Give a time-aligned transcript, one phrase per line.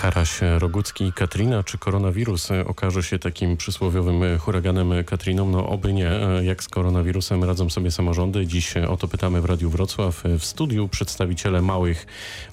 [0.00, 1.64] Karaś, Rogucki i Katrina.
[1.64, 5.50] Czy koronawirus okaże się takim przysłowiowym huraganem Katriną?
[5.50, 6.10] No oby nie.
[6.42, 8.46] Jak z koronawirusem radzą sobie samorządy?
[8.46, 10.22] Dziś o to pytamy w Radiu Wrocław.
[10.38, 12.06] W studiu przedstawiciele małych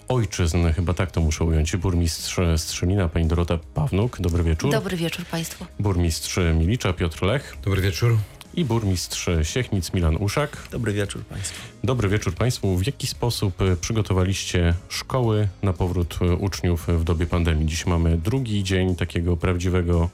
[0.08, 4.20] ojczyzn, chyba tak to muszę ująć, burmistrz Strzelina, pani Dorota Pawnuk.
[4.20, 4.72] Dobry wieczór.
[4.72, 5.66] Dobry wieczór Państwu.
[5.80, 7.58] Burmistrz Milicza, Piotr Lech.
[7.66, 8.18] Dobry wieczór
[8.58, 10.68] i burmistrz Siechnic Milan Uszak.
[10.72, 11.62] Dobry wieczór Państwu.
[11.84, 12.78] Dobry wieczór Państwu.
[12.78, 17.66] W jaki sposób e, przygotowaliście szkoły na powrót e, uczniów w dobie pandemii?
[17.66, 20.10] Dziś mamy drugi dzień takiego prawdziwego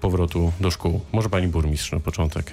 [0.00, 1.00] powrotu do szkół.
[1.12, 2.52] Może Pani burmistrz na początek.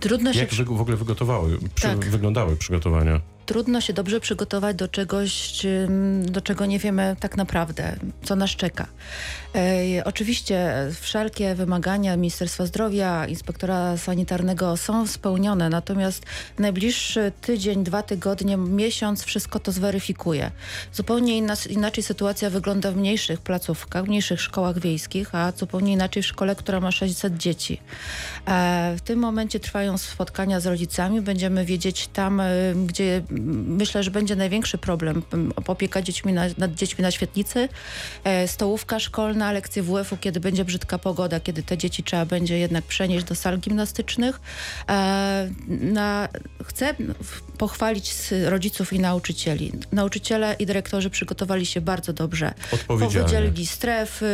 [0.00, 0.40] trudno się...
[0.40, 2.10] Jak w ogóle wygotowały, przy, tak.
[2.10, 3.20] wyglądały przygotowania?
[3.46, 5.62] trudno się dobrze przygotować do czegoś,
[6.22, 8.86] do czego nie wiemy tak naprawdę, co nas czeka.
[9.54, 16.26] E, oczywiście wszelkie wymagania Ministerstwa Zdrowia, Inspektora Sanitarnego są spełnione, natomiast
[16.58, 20.50] najbliższy tydzień, dwa tygodnie, miesiąc wszystko to zweryfikuje.
[20.92, 26.22] Zupełnie inna, inaczej sytuacja wygląda w mniejszych placówkach, w mniejszych szkołach wiejskich, a zupełnie inaczej
[26.22, 27.80] w szkole, która ma 600 dzieci.
[28.46, 32.48] E, w tym momencie trwają spotkania z rodzicami, będziemy wiedzieć tam, e,
[32.86, 33.22] gdzie
[33.66, 35.22] myślę, że będzie największy problem.
[35.66, 37.68] Opieka dziećmi na, nad dziećmi na świetlicy,
[38.24, 42.84] e, stołówka szkolna, lekcje WF-u, kiedy będzie brzydka pogoda, kiedy te dzieci trzeba będzie jednak
[42.84, 44.40] przenieść do sal gimnastycznych.
[44.88, 46.28] E, na,
[46.64, 46.94] chcę
[47.58, 49.72] pochwalić rodziców i nauczycieli.
[49.92, 52.54] Nauczyciele i dyrektorzy przygotowali się bardzo dobrze.
[52.88, 54.26] Powiedzieli strefy,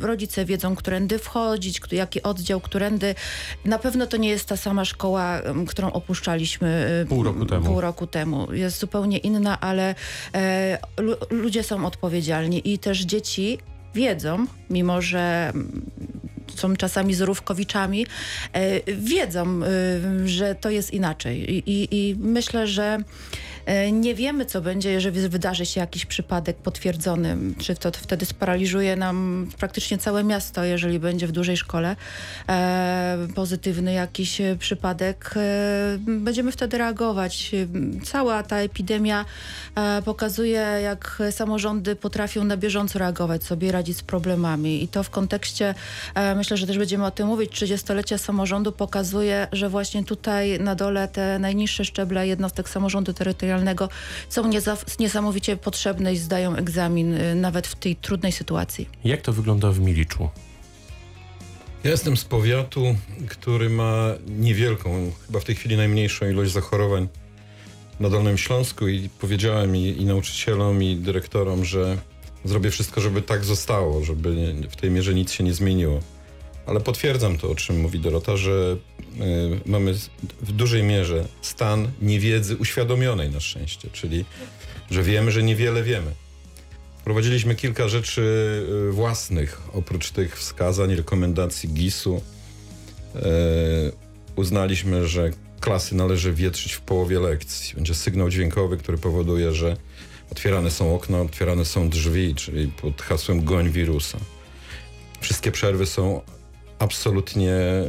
[0.00, 3.14] rodzice wiedzą, którędy wchodzić, jaki oddział, którędy.
[3.64, 7.66] Na pewno to nie jest ta sama szkoła, którą opuszczaliśmy pół roku temu.
[7.66, 9.94] Pół roku temu jest zupełnie inna, ale
[10.34, 10.78] e,
[11.30, 13.58] ludzie są odpowiedzialni i też dzieci
[13.94, 15.52] wiedzą, mimo że
[16.54, 18.06] są czasami zorówkowiczami,
[18.52, 21.54] e, wiedzą, e, że to jest inaczej.
[21.54, 22.98] I, i, i myślę, że
[23.66, 27.36] E, nie wiemy, co będzie, jeżeli wydarzy się jakiś przypadek potwierdzony.
[27.58, 31.96] Czy to wtedy sparaliżuje nam praktycznie całe miasto, jeżeli będzie w dużej szkole
[32.48, 35.34] e, pozytywny jakiś przypadek.
[35.36, 37.50] E, będziemy wtedy reagować.
[38.04, 39.24] Cała ta epidemia
[40.04, 44.82] pokazuje, jak samorządy potrafią na bieżąco reagować sobie, radzić z problemami.
[44.82, 45.74] I to w kontekście,
[46.40, 51.08] myślę, że też będziemy o tym mówić, 30-lecia samorządu pokazuje, że właśnie tutaj na dole
[51.08, 53.88] te najniższe szczeble jednostek samorządu terytorialnego
[54.28, 54.50] są
[54.98, 58.88] niesamowicie potrzebne i zdają egzamin y, nawet w tej trudnej sytuacji.
[59.04, 60.28] Jak to wygląda w Miliczu?
[61.84, 62.96] Ja jestem z powiatu,
[63.28, 67.08] który ma niewielką, chyba w tej chwili najmniejszą ilość zachorowań
[68.00, 71.98] na Dolnym Śląsku i powiedziałem i, i nauczycielom, i dyrektorom, że
[72.44, 76.00] zrobię wszystko, żeby tak zostało, żeby w tej mierze nic się nie zmieniło.
[76.70, 78.76] Ale potwierdzam to, o czym mówi Dorota, że
[79.20, 79.94] y, mamy
[80.42, 84.24] w dużej mierze stan niewiedzy uświadomionej na szczęście, czyli
[84.90, 86.10] że wiemy, że niewiele wiemy.
[87.04, 88.22] Prowadziliśmy kilka rzeczy
[88.88, 92.16] y, własnych, oprócz tych wskazań, rekomendacji GIS-u.
[92.16, 93.20] Y,
[94.36, 97.74] uznaliśmy, że klasy należy wietrzyć w połowie lekcji.
[97.74, 99.76] Będzie sygnał dźwiękowy, który powoduje, że
[100.32, 104.18] otwierane są okna, otwierane są drzwi, czyli pod hasłem goń wirusa.
[105.20, 106.20] Wszystkie przerwy są
[106.80, 107.84] absolutnie e,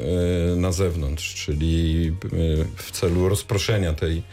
[0.56, 2.30] na zewnątrz, czyli e,
[2.76, 4.24] w celu rozproszenia tej,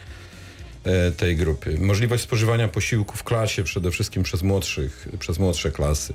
[0.83, 1.77] e, tej grupy.
[1.79, 6.13] Możliwość spożywania posiłku w klasie przede wszystkim przez, młodszych, przez młodsze klasy.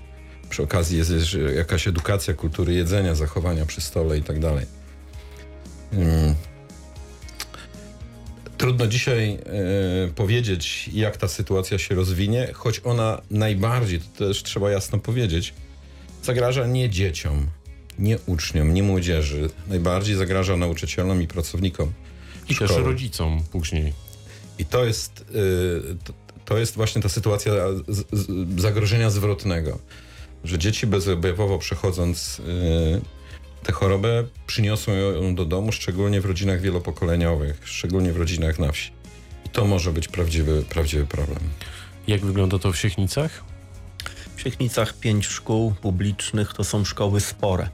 [0.50, 1.12] Przy okazji jest,
[1.56, 4.66] jakaś edukacja kultury jedzenia, zachowania przy stole i tak dalej.
[5.90, 6.34] Hmm.
[8.58, 9.38] Trudno dzisiaj e,
[10.14, 15.54] powiedzieć, jak ta sytuacja się rozwinie, choć ona najbardziej, to też trzeba jasno powiedzieć,
[16.22, 17.46] zagraża nie dzieciom,
[17.98, 19.50] nie uczniom, nie młodzieży.
[19.68, 21.92] Najbardziej zagraża nauczycielom i pracownikom.
[22.48, 22.68] I szkoły.
[22.68, 23.92] też rodzicom później.
[24.58, 25.96] I to jest, y,
[26.44, 27.52] to jest właśnie ta sytuacja
[28.56, 29.78] zagrożenia zwrotnego,
[30.44, 33.00] że dzieci bezobjawowo przechodząc y,
[33.62, 38.92] tę chorobę przyniosą ją do domu, szczególnie w rodzinach wielopokoleniowych, szczególnie w rodzinach na wsi.
[39.46, 41.40] I to może być prawdziwy, prawdziwy problem.
[42.06, 43.44] Jak wygląda to w Siechnicach?
[44.36, 47.68] W Siechnicach pięć szkół publicznych to są szkoły spore.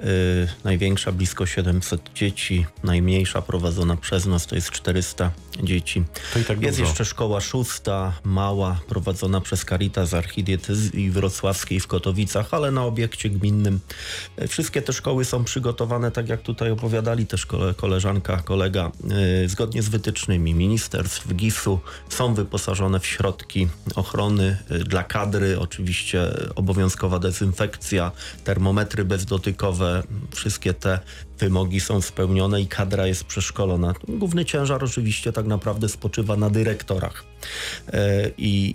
[0.00, 5.30] Y, największa blisko 700 dzieci, najmniejsza prowadzona przez nas to jest 400
[5.62, 6.04] dzieci.
[6.32, 6.88] To i tak jest dużo.
[6.88, 13.80] jeszcze szkoła szósta, mała, prowadzona przez Caritas Archidietyzji Wrocławskiej w Kotowicach, ale na obiekcie gminnym.
[14.42, 17.46] Y, wszystkie te szkoły są przygotowane, tak jak tutaj opowiadali też
[17.76, 18.92] koleżanka, kolega,
[19.44, 21.80] y, zgodnie z wytycznymi ministerstw GIS-u.
[22.08, 26.22] Są wyposażone w środki ochrony dla kadry, oczywiście
[26.54, 28.12] obowiązkowa dezynfekcja,
[28.44, 29.04] termometry
[29.56, 30.02] bezdotykowe,
[30.34, 31.00] wszystkie te
[31.38, 33.94] wymogi są spełnione i kadra jest przeszkolona.
[34.08, 37.24] Główny ciężar oczywiście tak naprawdę spoczywa na dyrektorach.
[37.92, 38.74] E, I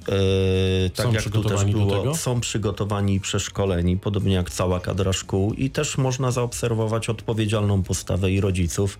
[0.85, 5.13] e, tak Są jak tu też było, są przygotowani i przeszkoleni, podobnie jak cała kadra
[5.13, 8.99] szkół i też można zaobserwować odpowiedzialną postawę i rodziców.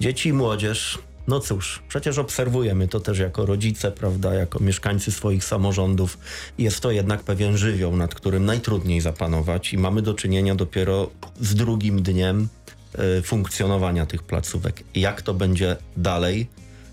[0.00, 0.98] Dzieci i młodzież
[1.28, 6.18] no cóż, przecież obserwujemy to też jako rodzice, prawda, jako mieszkańcy swoich samorządów.
[6.58, 11.10] Jest to jednak pewien żywioł, nad którym najtrudniej zapanować i mamy do czynienia dopiero
[11.40, 12.48] z drugim dniem
[12.94, 14.82] e, funkcjonowania tych placówek.
[14.94, 16.46] Jak to będzie dalej,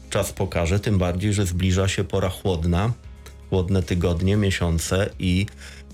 [0.10, 2.94] czas pokaże, tym bardziej, że zbliża się pora chłodna,
[3.50, 5.46] chłodne tygodnie, miesiące i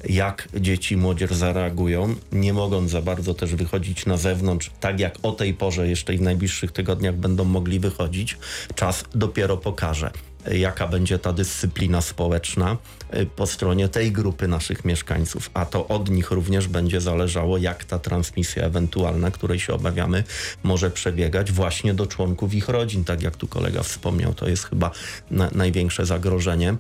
[0.09, 5.31] jak dzieci młodzież zareagują, nie mogąc za bardzo też wychodzić na zewnątrz, tak jak o
[5.31, 8.38] tej porze jeszcze i w najbliższych tygodniach będą mogli wychodzić,
[8.75, 10.12] czas dopiero pokaże.
[10.51, 12.77] Jaka będzie ta dyscyplina społeczna
[13.15, 17.83] y, po stronie tej grupy naszych mieszkańców, a to od nich również będzie zależało, jak
[17.86, 20.24] ta transmisja ewentualna, której się obawiamy,
[20.63, 24.33] może przebiegać właśnie do członków ich rodzin, tak jak tu kolega wspomniał.
[24.33, 24.92] To jest chyba
[25.31, 26.75] na, największe zagrożenie.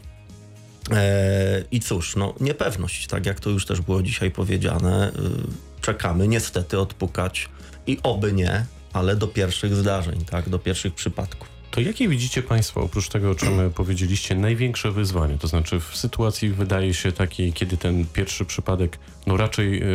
[0.91, 6.27] E, I cóż, no niepewność, tak jak to już też było dzisiaj powiedziane, y, czekamy
[6.27, 7.49] niestety odpukać
[7.87, 11.51] i oby nie, ale do pierwszych zdarzeń, tak, do pierwszych przypadków.
[11.71, 15.37] To jakie widzicie Państwo, oprócz tego, o czym powiedzieliście, największe wyzwanie?
[15.37, 19.85] To znaczy w sytuacji wydaje się takiej, kiedy ten pierwszy przypadek no raczej e,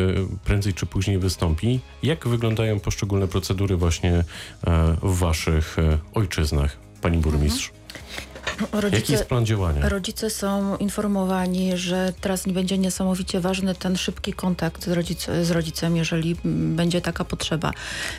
[0.45, 1.81] prędzej czy później wystąpi.
[2.03, 4.25] Jak wyglądają poszczególne procedury właśnie e,
[5.03, 7.71] w Waszych e, ojczyznach, Pani Burmistrz?
[7.71, 8.26] Jaki
[8.73, 9.89] Rodzice, jest plan działania?
[9.89, 15.97] rodzice są informowani, że teraz będzie niesamowicie ważny ten szybki kontakt z, rodzic, z rodzicem,
[15.97, 17.73] jeżeli będzie taka potrzeba.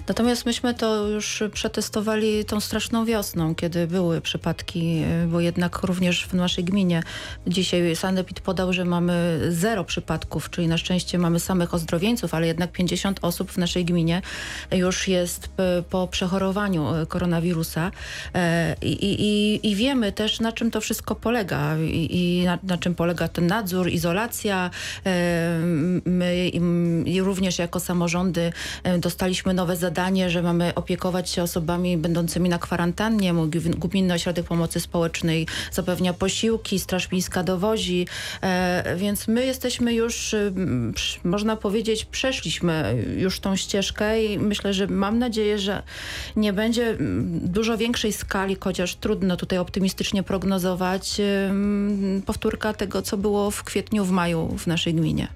[0.07, 6.25] Natomiast myśmy to już przetestowali tą straszną wiosną, kiedy były przypadki, y, bo jednak również
[6.27, 7.03] w naszej gminie
[7.47, 12.71] dzisiaj Sanepid podał, że mamy zero przypadków, czyli na szczęście mamy samych ozdrowieńców, ale jednak
[12.71, 14.21] 50 osób w naszej gminie
[14.71, 15.49] już jest
[15.89, 17.91] po przechorowaniu y, koronawirusa
[18.35, 22.77] E, i, i- i wiemy też, na czym to wszystko polega i, i na, na
[22.77, 24.69] czym polega ten nadzór, izolacja.
[25.05, 25.59] E,
[26.05, 26.49] My
[27.05, 28.53] i również jako samorządy
[28.83, 33.33] e, dostaliśmy nowe zadanie, że mamy opiekować się osobami będącymi na kwarantannie.
[33.79, 38.07] Gminny Ośrodek Pomocy Społecznej zapewnia posiłki, Straż Miejska dowozi,
[38.41, 40.35] e, więc my jesteśmy już,
[40.95, 45.83] przy- można powiedzieć, przeszliśmy już tą ścieżkę i myślę, że mam nadzieję, że
[46.35, 51.17] nie będzie mm, dużo większej skali, chociaż trudno tutaj optymistycznie prognozować,
[51.49, 55.27] ym, powtórka tego, co było w kwietniu, w maju w naszej gminie.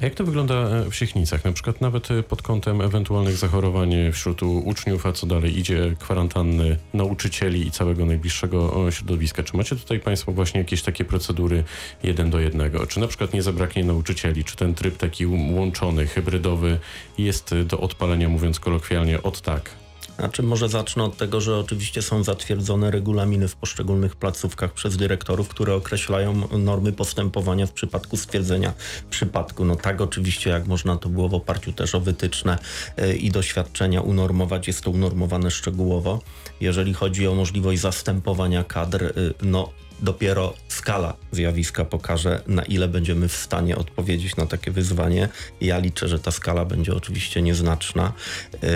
[0.00, 1.44] A jak to wygląda e, w Siechnicach?
[1.44, 5.94] Na przykład nawet e, pod kątem ewentualnych zachorowań wśród u- uczniów, a co dalej idzie,
[5.98, 9.42] kwarantanny nauczycieli i całego najbliższego środowiska.
[9.42, 11.64] Czy macie tutaj Państwo właśnie jakieś takie procedury
[12.02, 12.86] jeden do jednego?
[12.86, 14.44] Czy na przykład nie zabraknie nauczycieli?
[14.44, 16.78] Czy ten tryb taki łączony, hybrydowy
[17.18, 19.70] jest e, do odpalenia, mówiąc kolokwialnie, od tak?
[20.18, 25.48] Znaczy może zacznę od tego, że oczywiście są zatwierdzone regulaminy w poszczególnych placówkach przez dyrektorów,
[25.48, 28.72] które określają normy postępowania w przypadku stwierdzenia
[29.10, 29.64] przypadku.
[29.64, 32.58] No tak oczywiście jak można to było w oparciu też o wytyczne
[32.98, 36.20] y, i doświadczenia unormować, jest to unormowane szczegółowo.
[36.60, 43.28] Jeżeli chodzi o możliwość zastępowania kadr, y, no dopiero skala zjawiska pokaże, na ile będziemy
[43.28, 45.28] w stanie odpowiedzieć na takie wyzwanie.
[45.60, 48.12] Ja liczę, że ta skala będzie oczywiście nieznaczna.
[48.52, 48.68] Yy,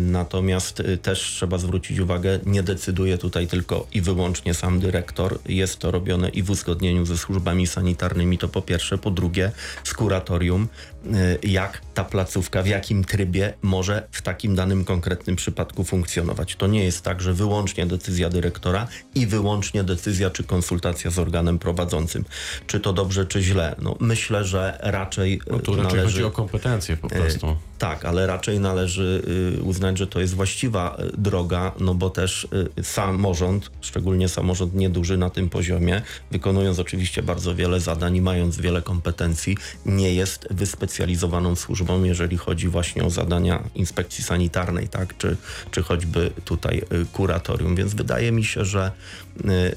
[0.00, 5.38] Natomiast y, też trzeba zwrócić uwagę, nie decyduje tutaj tylko i wyłącznie sam dyrektor.
[5.48, 8.98] Jest to robione i w uzgodnieniu ze służbami sanitarnymi, to po pierwsze.
[8.98, 9.52] Po drugie,
[9.84, 10.68] z kuratorium,
[11.06, 16.56] y, jak ta placówka, w jakim trybie może w takim danym konkretnym przypadku funkcjonować.
[16.56, 20.63] To nie jest tak, że wyłącznie decyzja dyrektora i wyłącznie decyzja czy konsultacja
[21.10, 22.24] z organem prowadzącym.
[22.66, 23.76] Czy to dobrze, czy źle?
[23.82, 26.14] No, myślę, że raczej No tu y, raczej należy...
[26.14, 27.56] chodzi o kompetencje po prostu.
[27.78, 29.22] Tak, ale raczej należy
[29.58, 34.74] y, uznać, że to jest właściwa y, droga, no bo też y, samorząd, szczególnie samorząd
[34.74, 39.56] nieduży na tym poziomie, wykonując oczywiście bardzo wiele zadań i mając wiele kompetencji,
[39.86, 45.36] nie jest wyspecjalizowaną służbą, jeżeli chodzi właśnie o zadania inspekcji sanitarnej, tak, czy,
[45.70, 47.76] czy choćby tutaj y, kuratorium.
[47.76, 49.23] Więc wydaje mi się, że y,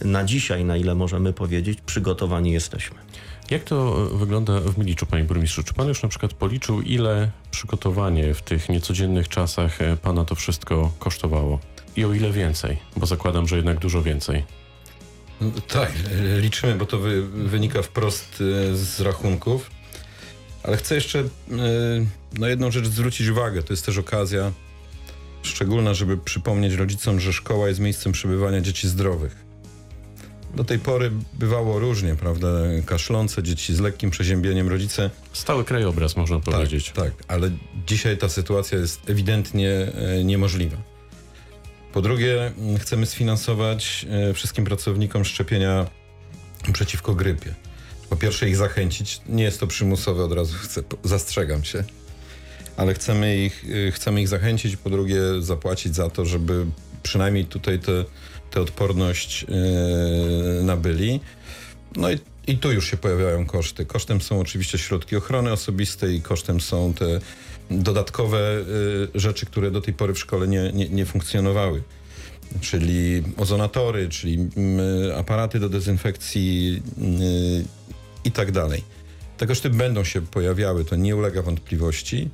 [0.05, 2.97] na dzisiaj, na ile możemy powiedzieć, przygotowani jesteśmy.
[3.49, 5.63] Jak to e, wygląda w Miliczu, panie burmistrzu?
[5.63, 10.35] Czy pan już na przykład policzył, ile przygotowanie w tych niecodziennych czasach e, pana to
[10.35, 11.59] wszystko kosztowało?
[11.95, 12.77] I o ile więcej?
[12.97, 14.43] Bo zakładam, że jednak dużo więcej.
[15.41, 15.91] No, tak,
[16.37, 18.37] liczymy, bo to wy, wynika wprost
[18.73, 19.71] z rachunków.
[20.63, 21.23] Ale chcę jeszcze
[22.33, 23.63] na jedną rzecz zwrócić uwagę.
[23.63, 24.51] To jest też okazja
[25.43, 29.46] szczególna, żeby przypomnieć rodzicom, że szkoła jest miejscem przebywania dzieci zdrowych.
[30.57, 32.47] Do tej pory bywało różnie, prawda?
[32.85, 36.91] Kaszlące, dzieci z lekkim przeziębieniem, rodzice Stały krajobraz, można powiedzieć.
[36.91, 37.51] Tak, tak, ale
[37.87, 40.77] dzisiaj ta sytuacja jest ewidentnie e, niemożliwa.
[41.93, 45.85] Po drugie, mm, chcemy sfinansować e, wszystkim pracownikom szczepienia
[46.73, 47.53] przeciwko grypie.
[48.09, 51.83] Po pierwsze ich zachęcić, nie jest to przymusowe, od razu chcę, zastrzegam się,
[52.77, 56.65] ale chcemy ich, y, chcemy ich zachęcić, po drugie zapłacić za to, żeby
[57.03, 58.05] przynajmniej tutaj te,
[58.51, 61.19] te odporność yy, nabyli.
[61.95, 63.85] No i, i tu już się pojawiają koszty.
[63.85, 67.19] Kosztem są oczywiście środki ochrony osobistej, kosztem są te
[67.71, 68.57] dodatkowe
[69.15, 71.83] y, rzeczy, które do tej pory w szkole nie, nie, nie funkcjonowały
[72.61, 74.49] czyli ozonatory, czyli
[75.17, 77.65] aparaty do dezynfekcji y,
[78.23, 78.83] i tak dalej.
[79.37, 82.29] Te koszty będą się pojawiały, to nie ulega wątpliwości,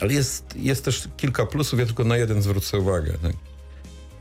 [0.00, 3.12] ale jest, jest też kilka plusów, ja tylko na jeden zwrócę uwagę.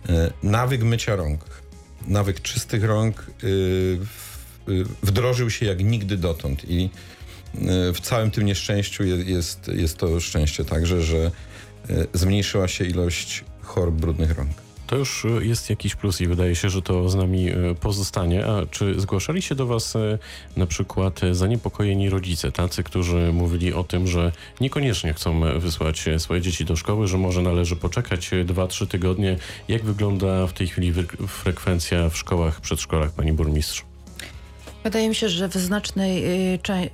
[0.09, 1.45] E, nawyk mycia rąk,
[2.07, 3.99] nawyk czystych rąk y,
[5.03, 6.89] wdrożył się jak nigdy dotąd i
[7.93, 11.31] w całym tym nieszczęściu jest, jest to szczęście także, że
[12.13, 14.66] zmniejszyła się ilość chorób brudnych rąk.
[14.87, 18.45] To już e, jest jakiś plus i wydaje się, że to z nami e, pozostanie.
[18.45, 20.17] A czy zgłaszali się do Was e,
[20.57, 26.65] na przykład zaniepokojeni rodzice, tacy, którzy mówili o tym, że niekoniecznie chcą wysłać swoje dzieci
[26.65, 29.37] do szkoły, że może należy poczekać 2-3 tygodnie?
[29.67, 30.93] Jak wygląda w tej chwili
[31.27, 33.85] frekwencja w szkołach, przedszkolach, Pani Burmistrz?
[34.83, 36.23] Wydaje mi się, że w znacznej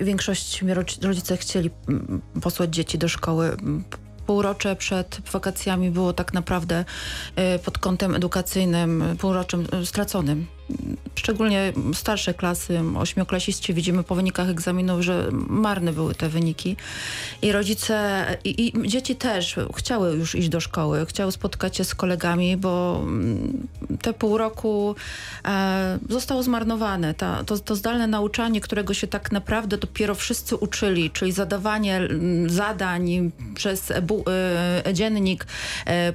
[0.00, 0.66] większości
[1.02, 1.70] rodzice chcieli
[2.42, 3.56] posłać dzieci do szkoły
[4.26, 6.84] półrocze przed wakacjami było tak naprawdę
[7.36, 10.46] e, pod kątem edukacyjnym półroczem e, straconym
[11.14, 16.76] szczególnie starsze klasy, ośmioklasiści, widzimy po wynikach egzaminów, że marne były te wyniki.
[17.42, 21.94] I rodzice, i, i, dzieci też chciały już iść do szkoły, chciały spotkać się z
[21.94, 23.68] kolegami, bo mm,
[24.02, 24.96] te pół roku
[25.44, 27.14] e, zostało zmarnowane.
[27.14, 32.50] Ta, to, to zdalne nauczanie, którego się tak naprawdę dopiero wszyscy uczyli, czyli zadawanie mm,
[32.50, 34.02] zadań przez e,
[34.86, 35.46] e, dziennik,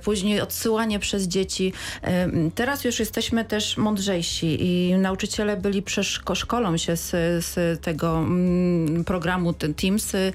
[0.03, 1.73] później odsyłanie przez dzieci.
[2.03, 7.09] E, teraz już jesteśmy też mądrzejsi i nauczyciele byli przeszkolą się z,
[7.45, 10.13] z tego mm, programu Teams.
[10.15, 10.33] Y,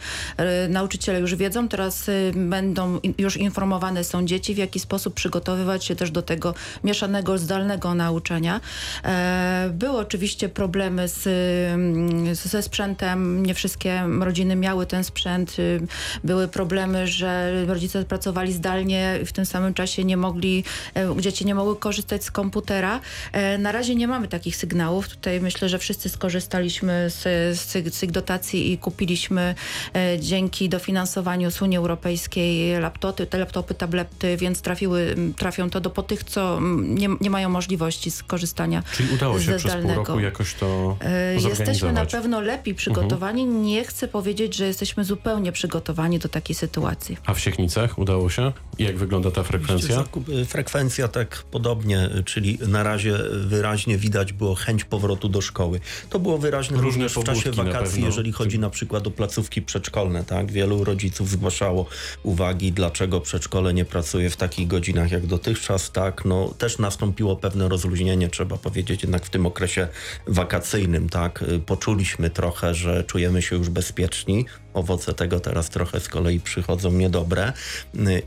[0.69, 5.97] nauczyciele już wiedzą, teraz y, będą, już informowane są dzieci, w jaki sposób przygotowywać się
[5.97, 8.61] też do tego mieszanego, zdalnego nauczania.
[9.05, 11.27] E, były oczywiście problemy z,
[11.75, 15.59] mm, ze sprzętem, nie wszystkie rodziny miały ten sprzęt.
[15.59, 15.81] Y,
[16.25, 20.65] były problemy, że rodzice pracowali zdalnie i w tym samym czasie nie mogli,
[20.97, 23.01] e, dzieci nie mogły korzystać z komputera.
[23.33, 25.09] E, na razie nie mamy takich sygnałów.
[25.09, 27.23] Tutaj myślę, że wszyscy skorzystaliśmy z,
[27.59, 29.55] z, z tych dotacji i kupiliśmy
[29.95, 35.91] e, dzięki dofinansowaniu z Unii Europejskiej laptopy, te laptopy, tablety, więc trafiły, trafią to do
[35.91, 40.55] po tych, co nie, nie mają możliwości skorzystania Czyli udało się przez pół roku jakoś
[40.55, 43.43] to e, Jesteśmy na pewno lepiej przygotowani.
[43.43, 43.63] Mhm.
[43.63, 47.17] Nie chcę powiedzieć, że jesteśmy zupełnie przygotowani do takiej sytuacji.
[47.27, 48.53] A w Siechnicach udało się?
[48.79, 50.05] Jak wygląda ta frekwencja?
[50.47, 55.81] Frekwencja tak podobnie, czyli na razie wyraźnie wyraźnie widać było chęć powrotu do szkoły.
[56.11, 60.25] To było wyraźne Różne również w czasie wakacji, jeżeli chodzi na przykład o placówki przedszkolne.
[60.25, 60.53] Tak?
[60.53, 61.87] Wielu rodziców zgłaszało
[62.23, 65.93] uwagi, dlaczego przedszkole nie pracuje w takich godzinach jak dotychczas.
[65.93, 66.25] Tak?
[66.25, 69.89] No, też nastąpiło pewne rozluźnienie, trzeba powiedzieć, jednak w tym okresie
[70.27, 71.09] wakacyjnym.
[71.09, 71.45] Tak?
[71.67, 77.53] Poczuliśmy trochę, że czujemy się już bezpieczni owoce tego teraz trochę z kolei przychodzą niedobre.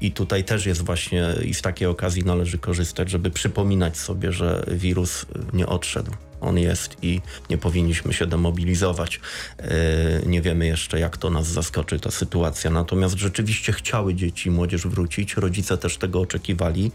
[0.01, 4.63] I tutaj też jest właśnie i z takiej okazji należy korzystać, żeby przypominać sobie, że
[4.67, 9.19] wirus nie odszedł on jest i nie powinniśmy się demobilizować.
[9.57, 9.69] E,
[10.25, 12.71] nie wiemy jeszcze, jak to nas zaskoczy ta sytuacja.
[12.71, 16.91] Natomiast rzeczywiście chciały dzieci i młodzież wrócić, rodzice też tego oczekiwali.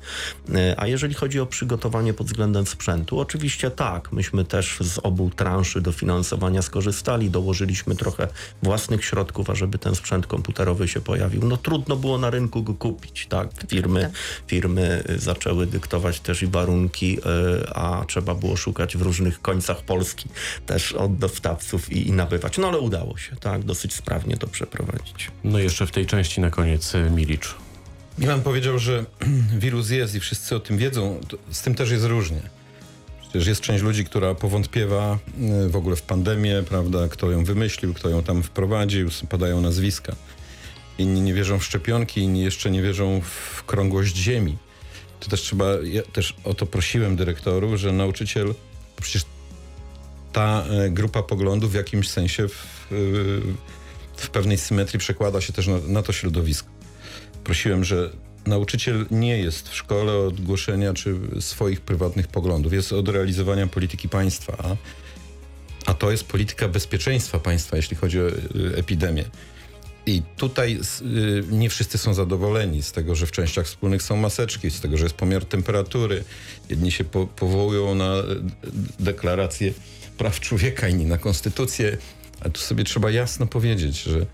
[0.55, 5.31] E, a jeżeli chodzi o przygotowanie pod względem sprzętu, oczywiście tak, myśmy też z obu
[5.31, 8.29] transzy dofinansowania skorzystali, dołożyliśmy trochę
[8.63, 11.49] własnych środków, ażeby ten sprzęt komputerowy się pojawił.
[11.49, 13.49] No trudno było na rynku go kupić, tak?
[13.69, 14.11] Firmy,
[14.47, 19.83] firmy zaczęły dyktować też i warunki, e, a trzeba było szukać w różnych różnych końcach
[19.83, 20.29] Polski
[20.67, 22.59] też od dostawców i, i nabywać.
[22.59, 25.31] No ale udało się, tak, dosyć sprawnie to przeprowadzić.
[25.45, 27.55] No jeszcze w tej części na koniec e, Milicz.
[28.19, 29.05] Milan powiedział, że
[29.65, 31.21] wirus jest i wszyscy o tym wiedzą.
[31.51, 32.43] Z tym też jest różnie.
[33.21, 35.19] Przecież jest część ludzi, która powątpiewa
[35.65, 40.17] e, w ogóle w pandemię, prawda, kto ją wymyślił, kto ją tam wprowadził, padają nazwiska.
[40.99, 44.57] Inni nie wierzą w szczepionki, inni jeszcze nie wierzą w krągłość ziemi.
[45.21, 48.55] To też trzeba, ja też o to prosiłem dyrektorów, że nauczyciel
[49.03, 49.25] przecież
[50.33, 52.97] ta e, grupa poglądów w jakimś sensie w, e,
[54.17, 56.69] w pewnej symetrii przekłada się też na, na to środowisko.
[57.45, 58.11] Prosiłem, że
[58.47, 64.09] nauczyciel nie jest w szkole od głoszenia czy swoich prywatnych poglądów, jest od realizowania polityki
[64.09, 64.77] państwa,
[65.87, 68.33] a, to jest polityka bezpieczeństwa państwa, jeśli chodzi o e,
[68.77, 69.25] epidemię.
[70.07, 74.71] I tutaj y, nie wszyscy są zadowoleni z tego, że w częściach wspólnych są maseczki,
[74.71, 76.25] z tego, że jest pomiar temperatury.
[76.69, 78.25] Jedni się po, powołują na y,
[79.01, 79.73] deklarację
[80.19, 81.99] praw człowieka, inni na konstytucję.
[82.41, 84.25] Ale tu sobie trzeba jasno powiedzieć, że y,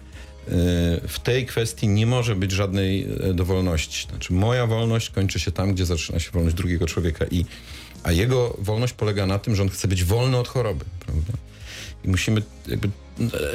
[1.08, 4.08] w tej kwestii nie może być żadnej dowolności.
[4.08, 7.44] Znaczy moja wolność kończy się tam, gdzie zaczyna się wolność drugiego człowieka i
[8.02, 11.32] a jego wolność polega na tym, że on chce być wolny od choroby, prawda?
[12.08, 12.88] Musimy jakby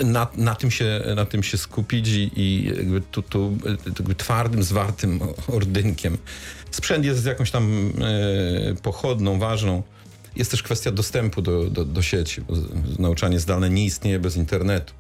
[0.04, 4.64] na, na, tym, się, na tym się skupić i, i jakby tu, tu jakby twardym,
[4.64, 6.18] zwartym ordynkiem.
[6.72, 9.84] Sprzęt jest jakąś tam e, pochodną, ważną.
[10.36, 12.42] Jest też kwestia dostępu do, do, do sieci,
[13.00, 14.94] nauczanie zdalne nie istnieje bez internetu.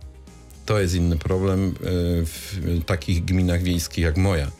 [0.66, 1.72] To jest inny problem e,
[2.26, 4.52] w takich gminach wiejskich jak moja.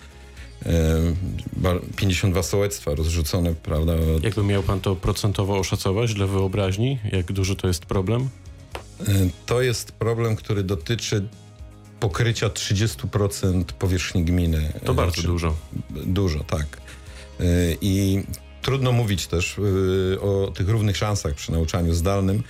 [1.96, 3.94] 52 e, sołectwa rozrzucone, prawda?
[4.24, 7.00] Jakby miał pan to procentowo oszacować dla wyobraźni?
[7.12, 8.30] Jak duży to jest problem?
[9.00, 11.28] E, to jest problem, który dotyczy
[12.00, 14.74] pokrycia 30% powierzchni gminy.
[14.86, 15.56] To bardzo znaczy, dużo.
[15.90, 16.78] Dużo, tak.
[17.40, 17.44] E,
[17.82, 18.24] I
[18.62, 19.56] trudno mówić też
[20.22, 22.44] o tych równych szansach przy nauczaniu zdalnym.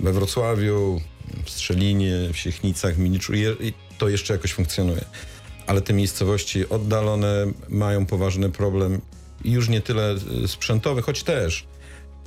[0.00, 1.00] We Wrocławiu,
[1.44, 3.32] w Strzelinie, w Siechnicach, w Miniczu
[3.98, 5.04] to jeszcze jakoś funkcjonuje.
[5.66, 9.00] Ale te miejscowości oddalone mają poważny problem
[9.44, 10.14] już nie tyle
[10.46, 11.66] sprzętowy, choć też,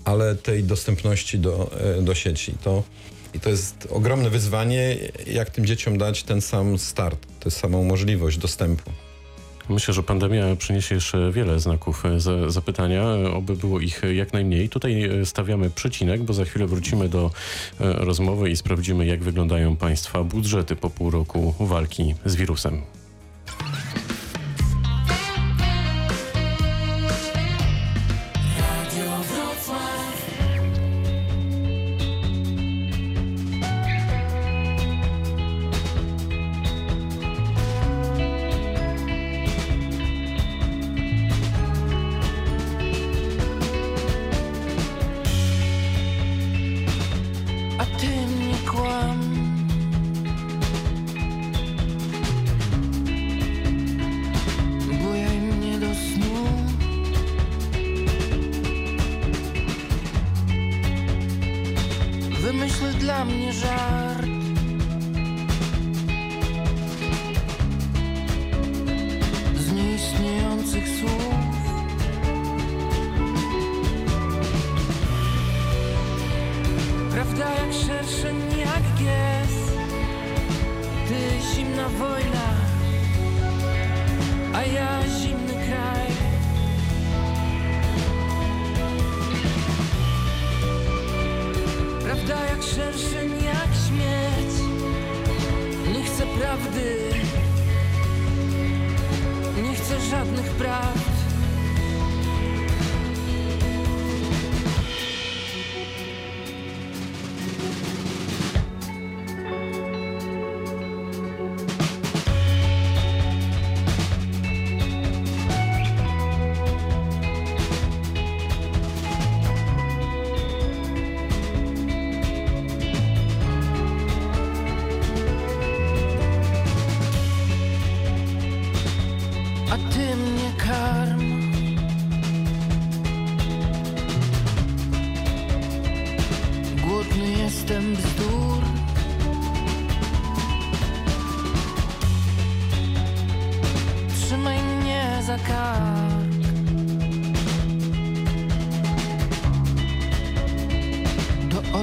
[0.05, 2.53] ale tej dostępności do, do sieci.
[2.63, 2.83] To
[3.33, 8.37] i to jest ogromne wyzwanie, jak tym dzieciom dać ten sam start, tę samą możliwość
[8.37, 8.91] dostępu.
[9.69, 12.19] Myślę, że pandemia przyniesie jeszcze wiele znaków e,
[12.51, 14.69] zapytania, oby było ich jak najmniej.
[14.69, 17.31] Tutaj e, stawiamy przecinek, bo za chwilę wrócimy do
[17.79, 22.81] e, rozmowy i sprawdzimy, jak wyglądają Państwa budżety po pół roku walki z wirusem.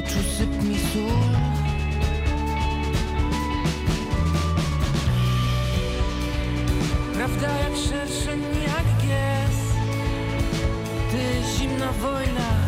[0.07, 1.31] oczu syp mi sól.
[7.15, 9.59] Prawda jak szerszeń, jak gies
[11.11, 12.66] Ty zimna wojna.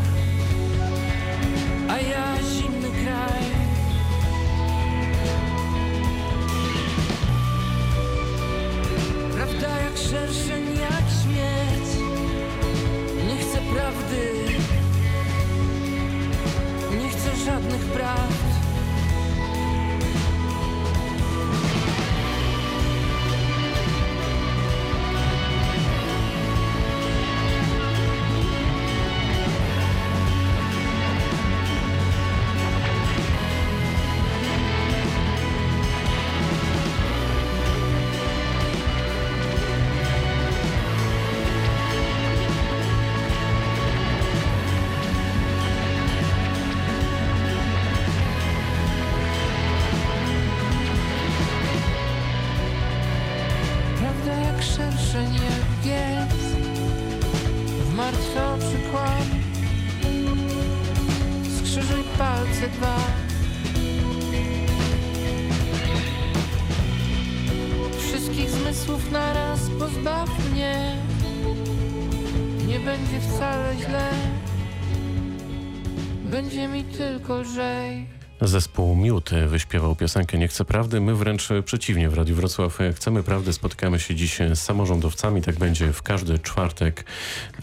[72.79, 74.11] Nie będzie wcale źle
[76.25, 78.07] Będzie mi tylko lżej
[78.41, 81.01] Zespół Miód wyśpiewał piosenkę Nie chcę prawdy.
[81.01, 83.53] My wręcz przeciwnie w Radiu Wrocław chcemy prawdy.
[83.53, 85.43] Spotykamy się dziś z samorządowcami.
[85.43, 87.05] Tak będzie w każdy czwartek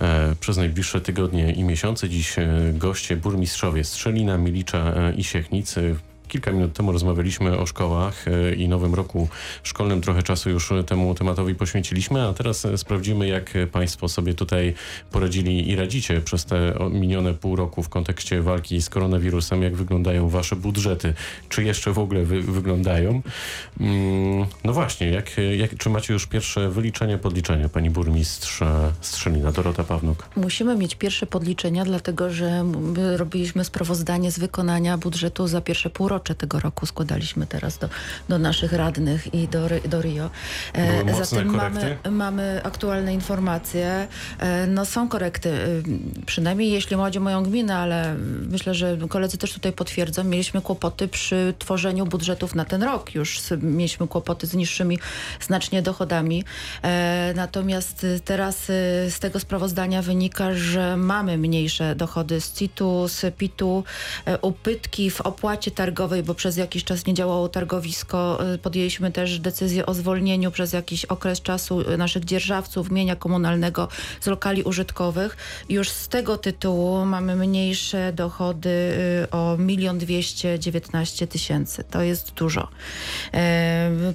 [0.01, 2.09] e, przez najbliższe tygodnie i miesiące.
[2.09, 5.95] Dziś e, goście burmistrzowie Strzelina, Milicza e, i Siechnicy.
[6.27, 9.27] Kilka minut temu rozmawialiśmy o szkołach e, i nowym roku
[9.63, 10.01] szkolnym.
[10.01, 14.73] Trochę czasu już temu tematowi poświęciliśmy, a teraz e, sprawdzimy, jak Państwo sobie tutaj
[15.11, 19.63] poradzili i radzicie przez te minione pół roku w kontekście walki z koronawirusem.
[19.63, 21.13] Jak wyglądają Wasze budżety?
[21.49, 23.21] Czy jeszcze w ogóle wy, wyglądają?
[23.79, 29.51] Mm, no właśnie, jak, jak, czy macie już pierwsze wyliczenia, podliczenia, Pani Burmistrz e, Strzelina,
[29.51, 30.29] Dorota Pawnuk?
[30.35, 36.35] Musimy mieć pierwsze podliczenia, dlatego że my robiliśmy sprawozdanie z wykonania budżetu za pierwsze półrocze
[36.35, 36.85] tego roku.
[36.85, 37.89] Składaliśmy teraz do,
[38.29, 40.29] do naszych radnych i do, do Rio.
[40.73, 44.07] E, Zatem mamy, mamy aktualne informacje.
[44.39, 45.65] E, No są korekty, e,
[46.25, 48.15] przynajmniej jeśli chodzi o moją gminę, ale
[48.49, 50.23] myślę, że koledzy też tutaj potwierdzą.
[50.23, 53.15] Mieliśmy kłopoty przy tworzeniu budżetów na ten rok.
[53.15, 54.99] Już mieliśmy kłopoty z niższymi
[55.41, 56.43] znacznie dochodami.
[56.83, 58.73] E, Natomiast teraz y,
[59.09, 63.83] z tego sprawozdania wynika, że mamy mniejsze dochody z CIT-u, z PIT-u,
[64.25, 68.39] e, ubytki w opłacie targowej, bo przez jakiś czas nie działało targowisko.
[68.53, 73.87] E, Podjęliśmy też decyzję o zwolnieniu przez jakiś okres czasu e, naszych dzierżawców mienia komunalnego
[74.21, 75.37] z lokali użytkowych.
[75.69, 81.83] Już z tego tytułu mamy mniejsze dochody y, o 1 219 tysięcy.
[81.83, 82.67] To jest dużo.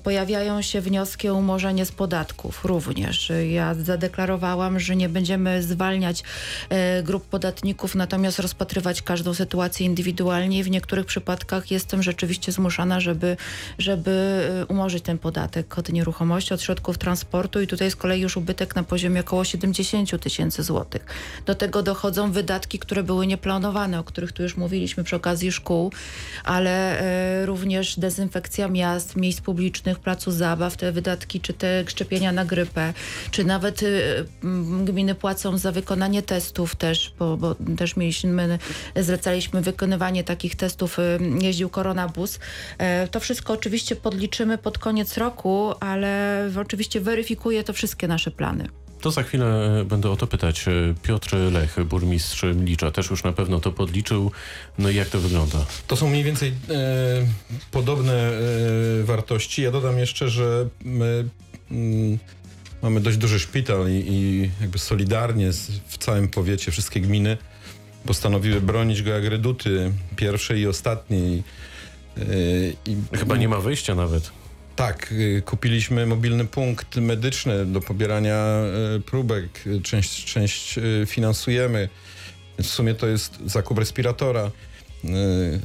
[0.02, 3.32] Pojawiają się wnioski o umorzenie z podatków również.
[3.50, 6.22] Ja zadeklarowałam, że nie będziemy zwalniać
[7.02, 13.36] grup podatników, natomiast rozpatrywać każdą sytuację indywidualnie w niektórych przypadkach jestem rzeczywiście zmuszana, żeby,
[13.78, 14.10] żeby
[14.62, 18.76] e, umorzyć ten podatek od nieruchomości, od środków transportu i tutaj z kolei już ubytek
[18.76, 21.06] na poziomie około 70 tysięcy złotych.
[21.46, 25.92] Do tego dochodzą wydatki, które były nieplanowane, o których tu już mówiliśmy przy okazji szkół,
[26.44, 32.44] ale e, również dezynfekcja miast, miejsc publicznych, placu zabaw, te wydatki, czy te szczepienia na
[32.44, 32.92] grypę,
[33.30, 33.80] czy nawet
[34.44, 38.58] m, gminy płacą za wykonanie testów też, bo, bo też mieliśmy,
[38.96, 41.18] zlecaliśmy wykonywanie takich testów, e,
[41.70, 42.38] koronabus.
[42.78, 48.68] E, To wszystko oczywiście podliczymy pod koniec roku, ale oczywiście weryfikuje to wszystkie nasze plany.
[49.00, 49.46] To za chwilę
[49.80, 50.68] e, będę o to pytać.
[50.68, 54.30] E, Piotr Lech, burmistrz Milicza, też już na pewno to podliczył.
[54.78, 55.58] No i jak to wygląda?
[55.86, 56.54] To są mniej więcej e,
[57.70, 58.32] podobne e,
[59.04, 59.62] wartości.
[59.62, 61.28] Ja dodam jeszcze, że my
[61.70, 62.18] mm,
[62.82, 67.36] mamy dość duży szpital i, i jakby solidarnie z, w całym powiecie wszystkie gminy
[68.06, 71.42] postanowiły bronić go jak reduty pierwszej i ostatniej.
[72.18, 72.22] E,
[72.86, 74.30] i, Chyba nie ma wyjścia nawet.
[74.76, 78.62] Tak, y, kupiliśmy mobilny punkt medyczny do pobierania
[78.96, 79.64] y, próbek.
[79.82, 81.88] Część, część finansujemy.
[82.58, 84.50] W sumie to jest zakup respiratora,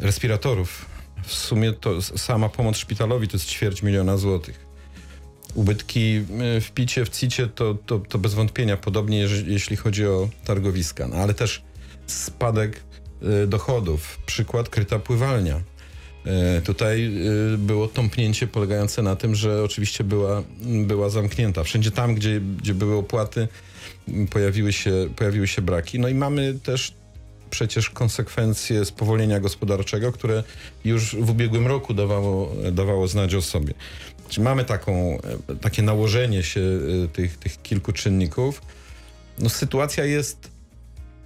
[0.02, 0.86] respiratorów.
[1.24, 4.66] W sumie to sama pomoc szpitalowi to jest ćwierć miliona złotych.
[5.54, 6.20] Ubytki
[6.62, 11.08] w picie, w cicie to, to, to bez wątpienia, podobnie jeż- jeśli chodzi o targowiska.
[11.08, 11.62] No, ale też
[12.08, 12.84] spadek
[13.44, 14.20] y, dochodów.
[14.26, 15.62] Przykład kryta pływalnia.
[16.26, 21.64] E, Tutaj e, było tąpnięcie polegające na tym, że oczywiście była, była zamknięta.
[21.64, 23.48] Wszędzie tam, gdzie, gdzie były opłaty,
[24.30, 26.00] pojawiły się, pojawiły się braki.
[26.00, 26.94] No i mamy też
[27.50, 30.44] przecież konsekwencje spowolnienia gospodarczego, które
[30.86, 33.74] już w ubiegłym roku dawało, dawało znać o sobie.
[34.30, 35.18] Czyli mamy taką,
[35.50, 38.62] e, takie nałożenie się e, tych, tych kilku czynników.
[39.40, 40.55] No, sytuacja jest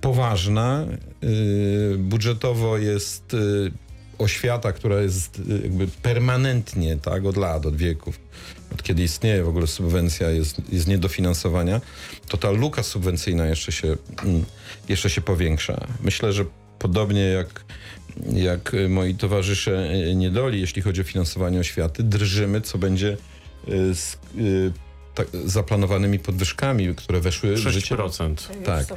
[0.01, 0.85] poważna.
[1.21, 3.71] Yy, budżetowo jest yy,
[4.17, 8.19] oświata, która jest yy, jakby permanentnie, tak, od lat, od wieków,
[8.73, 11.81] od kiedy istnieje w ogóle subwencja, jest, jest niedofinansowania,
[12.27, 14.45] to ta luka subwencyjna jeszcze się, mm,
[14.89, 15.87] jeszcze się powiększa.
[16.01, 16.45] Myślę, że
[16.79, 17.65] podobnie jak,
[18.33, 23.17] jak y, moi towarzysze y, niedoli, jeśli chodzi o finansowanie oświaty, drżymy, co będzie
[23.69, 24.71] y, z y,
[25.19, 28.35] tak, zaplanowanymi podwyżkami, które weszły w życie 6%.
[28.65, 28.85] tak.
[28.91, 28.95] E,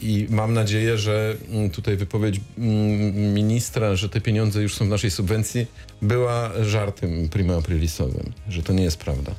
[0.00, 4.88] I mam nadzieję, że mm, tutaj wypowiedź mm, ministra, że te pieniądze już są w
[4.88, 5.66] naszej subwencji,
[6.02, 9.34] była żartem prima aprilisowym, że to nie jest prawda.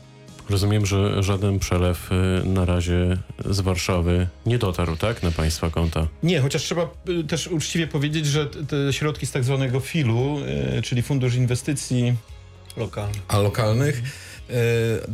[0.50, 5.24] Rozumiem, że żaden przelew y, na razie z Warszawy nie dotarł, tak?
[5.24, 6.08] Na Państwa konta.
[6.24, 10.40] Nie, chociaż trzeba y, też uczciwie powiedzieć, że te środki z tak zwanego FIL-u,
[10.78, 12.16] y, czyli Fundusz Inwestycji
[12.78, 13.20] Lokalny.
[13.28, 14.02] a lokalnych,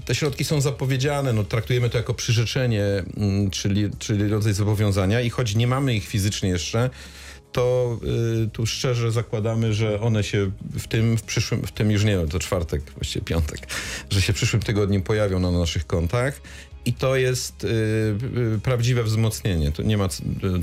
[0.06, 2.84] te środki są zapowiedziane, no, traktujemy to jako przyrzeczenie,
[3.18, 6.90] mm, czyli, czyli rodzaj zobowiązania i choć nie mamy ich fizycznie jeszcze,
[7.52, 7.98] to
[8.44, 12.18] y, tu szczerze zakładamy, że one się w tym, w przyszłym, w tym już nie
[12.18, 13.60] wiem, to czwartek, właściwie piątek,
[14.10, 16.42] że się w przyszłym tygodniu pojawią na naszych kontach.
[16.86, 19.72] I to jest y, y, prawdziwe wzmocnienie.
[19.72, 20.08] To nie ma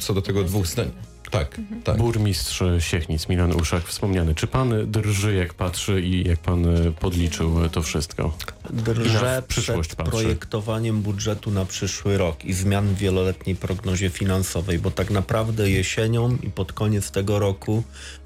[0.00, 0.90] co do tego dwóch zdań.
[1.32, 1.96] Tak, tak.
[1.96, 4.34] Burmistrz Siechnic, Milan Uszak, wspomniany.
[4.34, 8.36] Czy pan drży, jak patrzy i jak pan e, podliczył to wszystko?
[9.48, 10.12] Przyszłość przed patrzy.
[10.12, 16.36] projektowaniem budżetu na przyszły rok i zmian w wieloletniej prognozie finansowej, bo tak naprawdę jesienią
[16.42, 17.82] i pod koniec tego roku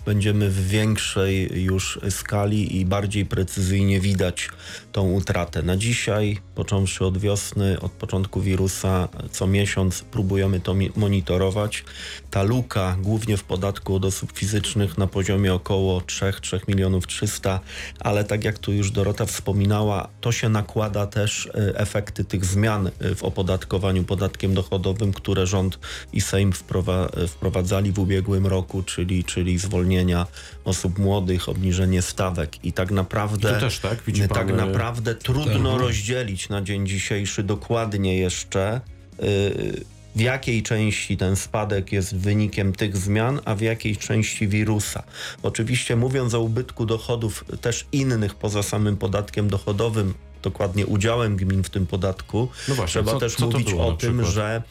[0.07, 4.49] będziemy w większej już skali i bardziej precyzyjnie widać
[4.93, 5.63] tą utratę.
[5.63, 11.85] Na dzisiaj, począwszy od wiosny, od początku wirusa, co miesiąc próbujemy to monitorować.
[12.31, 17.61] Ta luka, głównie w podatku od osób fizycznych, na poziomie około 3-3 milionów 300,
[18.01, 22.87] ale tak jak tu już Dorota wspominała, to się nakłada też e, efekty tych zmian
[22.87, 25.79] e, w opodatkowaniu podatkiem dochodowym, które rząd
[26.13, 29.59] i Sejm wprowa- wprowadzali w ubiegłym roku, czyli, czyli
[29.97, 30.27] zwolnienia
[30.65, 34.03] osób młodych, obniżenie stawek i tak naprawdę tu też, tak?
[34.07, 35.81] Widzi tak pan, e, naprawdę trudno Tak.
[35.81, 38.81] rozdzielić na dzień dzisiejszy dokładnie jeszcze
[39.23, 39.85] y,
[40.17, 45.03] w jakiej części ten spadek jest wynikiem tych zmian, a w jakiej części wirusa.
[45.43, 51.71] Oczywiście mówiąc o ubytku dochodów też innych poza samym podatkiem dochodowym, dokładnie udziałem gmin w
[51.71, 54.63] tym podatku, No właśnie, trzeba co- też co to mówić o tym, że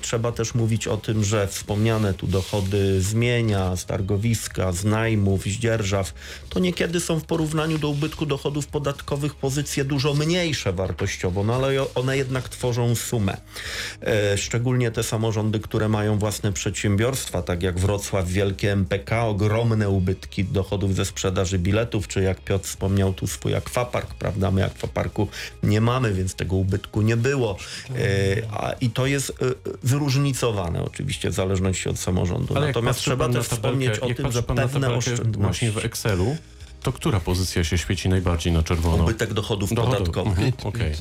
[0.00, 5.42] Trzeba też mówić o tym, że wspomniane tu dochody z mienia, z targowiska, z najmów,
[5.42, 6.14] z dzierżaw,
[6.48, 11.94] to niekiedy są w porównaniu do ubytku dochodów podatkowych pozycje dużo mniejsze wartościowo, no ale
[11.94, 13.36] one jednak tworzą sumę.
[14.02, 20.44] E, szczególnie te samorządy, które mają własne przedsiębiorstwa, tak jak Wrocław, Wielkie MPK, ogromne ubytki
[20.44, 25.28] dochodów ze sprzedaży biletów, czy jak Piotr wspomniał tu swój akwapark, prawda, my akwaparku
[25.62, 27.56] nie mamy, więc tego ubytku nie było.
[27.96, 29.32] E, I to jest
[29.66, 32.56] e, zróżnicowane oczywiście w zależności od samorządu.
[32.56, 35.38] Ale Natomiast trzeba też tabelkę- wspomnieć o tym, że pewne oszczędności...
[35.38, 36.36] Właśnie w Excelu,
[36.82, 39.02] to która pozycja się świeci najbardziej na czerwono?
[39.04, 40.38] Ubytek dochodów Dochodów, podatkowych.
[40.38, 40.92] mhm, Okej.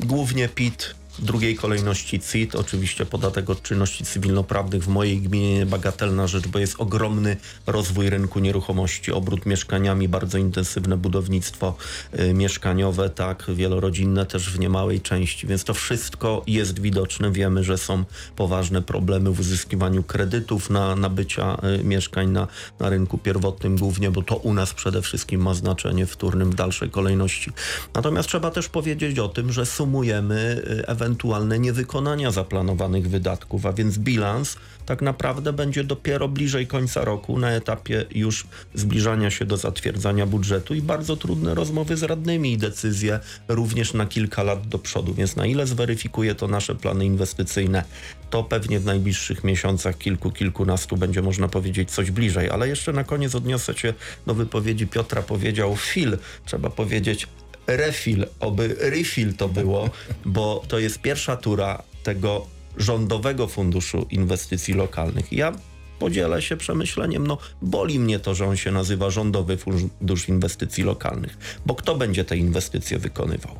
[0.00, 6.26] Głównie PIT, w drugiej kolejności CIT, oczywiście podatek od czynności cywilnoprawnych w mojej gminie niebagatelna
[6.26, 11.76] rzecz, bo jest ogromny rozwój rynku nieruchomości, obrót mieszkaniami, bardzo intensywne budownictwo
[12.18, 17.32] y, mieszkaniowe, tak, wielorodzinne też w niemałej części, więc to wszystko jest widoczne.
[17.32, 18.04] Wiemy, że są
[18.36, 22.48] poważne problemy w uzyskiwaniu kredytów na nabycia y, mieszkań na,
[22.80, 26.90] na rynku pierwotnym głównie, bo to u nas przede wszystkim ma znaczenie wtórnym w dalszej
[26.90, 27.50] kolejności.
[27.94, 33.98] Natomiast trzeba też powiedzieć o tym, że sumujemy y, ewentualne niewykonania zaplanowanych wydatków, a więc
[33.98, 40.26] bilans tak naprawdę będzie dopiero bliżej końca roku na etapie już zbliżania się do zatwierdzania
[40.26, 45.14] budżetu i bardzo trudne rozmowy z radnymi i decyzje również na kilka lat do przodu.
[45.14, 47.84] Więc na ile zweryfikuje to nasze plany inwestycyjne,
[48.30, 52.50] to pewnie w najbliższych miesiącach, kilku, kilkunastu będzie można powiedzieć coś bliżej.
[52.50, 53.94] Ale jeszcze na koniec odniosę się
[54.26, 55.22] do wypowiedzi Piotra.
[55.22, 57.28] Powiedział Phil, trzeba powiedzieć
[57.68, 59.90] refill, oby refill to było,
[60.24, 65.32] bo to jest pierwsza tura tego rządowego funduszu inwestycji lokalnych.
[65.32, 65.52] Ja
[65.98, 71.60] podzielę się przemyśleniem, no boli mnie to, że on się nazywa Rządowy Fundusz Inwestycji Lokalnych,
[71.66, 73.58] bo kto będzie te inwestycje wykonywał?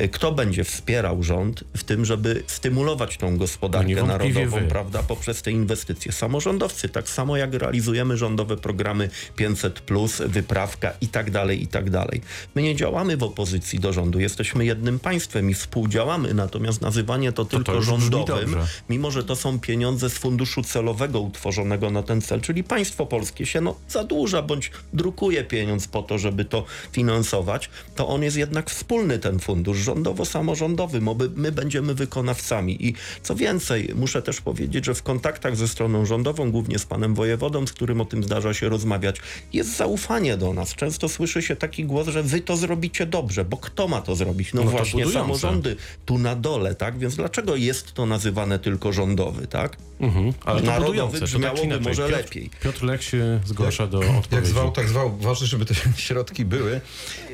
[0.00, 4.68] Y, Kto będzie wspierał rząd w tym, żeby stymulować tą No gospodarkę niewątpliwie narodową, wy.
[4.68, 6.12] prawda, poprzez te inwestycje?
[6.12, 12.20] Samorządowcy, tak samo jak realizujemy rządowe programy 500+, wyprawka i tak dalej, i tak dalej.
[12.54, 17.44] My nie działamy w opozycji do rządu, jesteśmy jednym państwem i współdziałamy, natomiast nazywanie to,
[17.44, 18.56] tylko już brzmi rządowym,
[18.88, 23.46] mimo że to są pieniądze z funduszu celowego utworzonego na ten cel, czyli państwo polskie
[23.46, 28.70] się no, zadłuża bądź drukuje pieniądz po to, żeby to finansować, to on jest jednak
[28.70, 32.86] wspólny ten fundusz, rządowo-samorządowy, bo my, my będziemy wykonawcami.
[32.86, 37.14] I co więcej, muszę też powiedzieć, że w kontaktach ze stroną rządową, głównie z panem
[37.14, 39.16] wojewodą, z którym o tym zdarza się rozmawiać,
[39.52, 40.74] jest zaufanie do nas.
[40.74, 44.54] Często słyszy się taki głos, że wy to zrobicie dobrze, bo kto ma to zrobić?
[44.54, 45.18] No, No właśnie budujące.
[45.40, 46.98] samorządy tu na dole, tak?
[46.98, 49.76] Więc dlaczego jest to nazywane tylko rządowy, tak?
[50.00, 50.32] Mhm.
[50.44, 51.84] Ale to Narodowy budujące, to tak brzmiałoby inaczej.
[51.86, 52.50] może Piotr, lepiej.
[52.62, 54.48] Piotr Lech się zgłasza do Jak odpowiedzi.
[54.50, 55.16] zwał, tak zwał.
[55.20, 56.80] Ważne, żeby te środki były.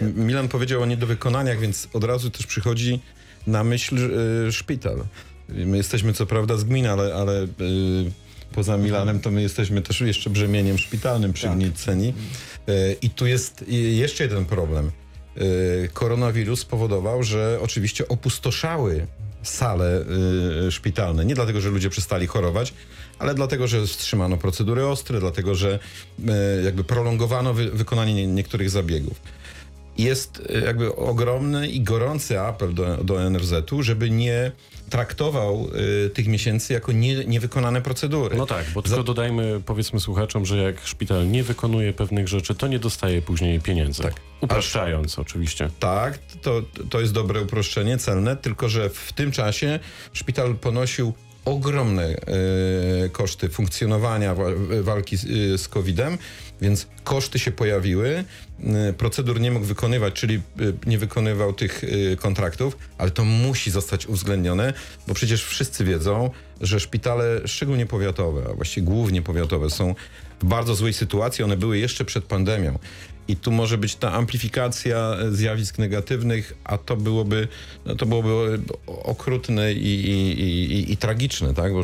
[0.03, 3.01] Milan powiedział o niedowykonaniach, więc od razu też przychodzi
[3.47, 4.11] na myśl
[4.49, 5.05] y, szpital.
[5.49, 7.49] My jesteśmy co prawda z gminy, ale, ale y,
[8.55, 12.15] poza Milanem to my jesteśmy też jeszcze brzemieniem szpitalnym przy Gniceni.
[12.69, 14.91] Y, I tu jest jeszcze jeden problem.
[15.93, 19.07] Koronawirus spowodował, że oczywiście opustoszały
[19.43, 20.05] sale
[20.67, 21.25] y, szpitalne.
[21.25, 22.75] Nie dlatego, że ludzie przestali chorować,
[23.19, 25.79] ale dlatego, że wstrzymano procedury ostre, dlatego, że
[26.19, 29.21] y, jakby prolongowano wy, wykonanie nie, niektórych zabiegów.
[29.99, 34.53] Jest e, jakby ogromny i gorący apel do, do NFZ-u, żeby nie
[34.91, 35.69] traktował
[36.07, 38.37] y, tych miesięcy jako nie, niewykonane procedury.
[38.37, 42.55] No tak, bo tylko Za- dodajmy, powiedzmy słuchaczom, że jak szpital nie wykonuje pewnych rzeczy,
[42.55, 44.03] to nie dostaje później pieniędzy.
[44.03, 44.15] Tak.
[44.41, 45.71] Upraszczając oczywiście.
[45.81, 49.79] Tak, to, to jest dobre uproszczenie, celne, tylko że w tym czasie
[50.13, 51.13] szpital ponosił
[51.45, 54.45] ogromne e, koszty funkcjonowania wa-
[54.83, 56.19] walki z, e, z COVID-em,
[56.61, 58.25] więc koszty się pojawiły,
[58.65, 60.41] e, procedur nie mógł wykonywać, czyli
[60.87, 61.83] nie wykonywał tych
[62.21, 64.73] kontraktów, ale to musi zostać uwzględnione,
[65.09, 69.95] bo przecież wszyscy wiedzą, że szpitale, szczególnie powiatowe, a właściwie głównie powiatowe, są
[70.41, 71.45] w bardzo złej sytuacji.
[71.45, 72.79] One były jeszcze przed pandemią.
[73.29, 77.49] I tu może być ta amplifikacja e, zjawisk negatywnych, a to byłoby,
[77.87, 81.73] no to byłoby okrutne i, i, i, i tragiczne, tak?
[81.73, 81.83] Bo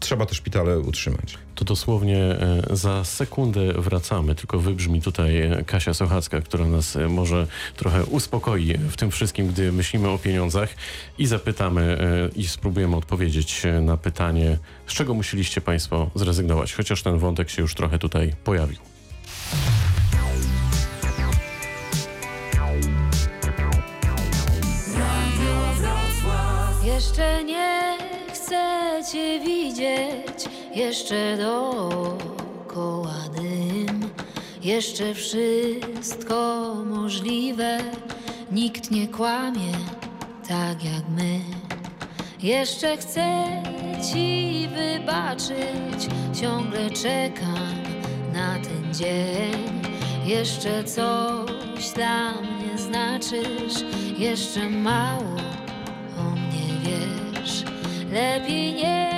[0.00, 1.38] trzeba te szpitale utrzymać.
[1.54, 7.46] To dosłownie e, za sekundę wracamy, tylko wybrzmi tutaj e, Kasia Sochacka, która nas może
[7.76, 10.74] trochę uspokoi w tym wszystkim, gdy myślimy o pieniądzach
[11.18, 11.98] i zapytamy
[12.36, 17.74] i spróbujemy odpowiedzieć na pytanie, z czego musieliście Państwo zrezygnować, chociaż ten wątek się już
[17.74, 18.78] trochę tutaj pojawił.
[27.10, 27.98] Jeszcze nie
[28.32, 34.10] chcę cię widzieć, jeszcze dookoła dym,
[34.62, 37.78] jeszcze wszystko możliwe,
[38.52, 39.72] nikt nie kłamie
[40.48, 41.40] tak jak my.
[42.42, 43.46] Jeszcze chcę
[44.12, 46.08] ci wybaczyć,
[46.40, 47.74] ciągle czekam
[48.32, 49.82] na ten dzień.
[50.26, 53.84] Jeszcze coś dla mnie znaczysz,
[54.18, 55.40] jeszcze mało
[56.90, 57.64] wiesz.
[58.12, 59.10] Lepiej nie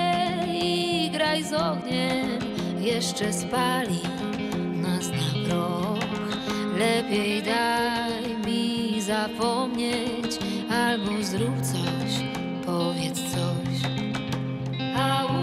[1.05, 2.39] igraj z ogniem,
[2.79, 4.01] jeszcze spali
[4.81, 6.05] nas na proch.
[6.77, 10.39] Lepiej daj mi zapomnieć,
[10.71, 12.13] albo zrób coś,
[12.65, 13.91] powiedz coś.
[14.95, 15.42] Au.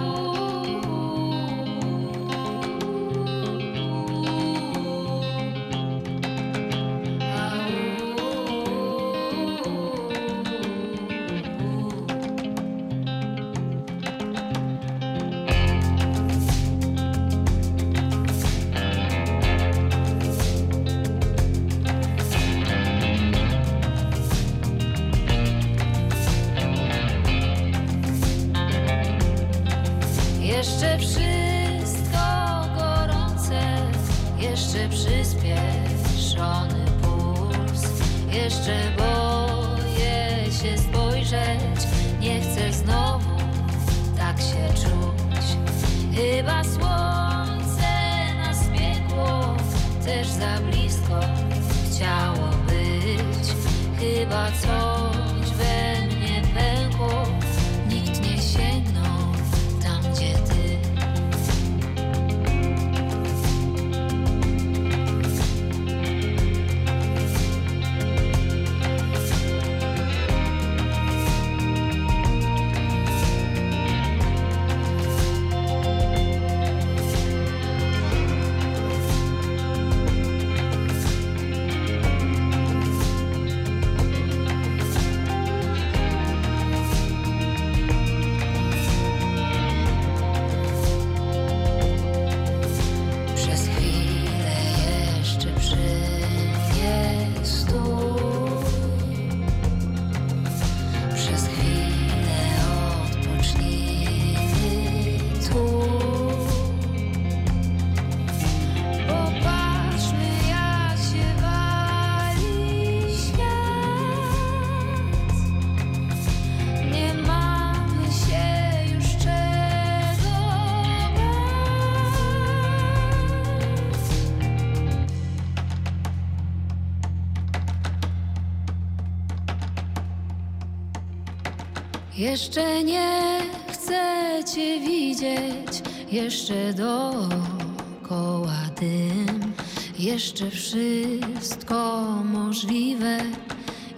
[132.31, 133.41] Jeszcze nie
[133.73, 139.53] chcę cię widzieć, jeszcze dookoła dym,
[139.99, 143.19] jeszcze wszystko możliwe,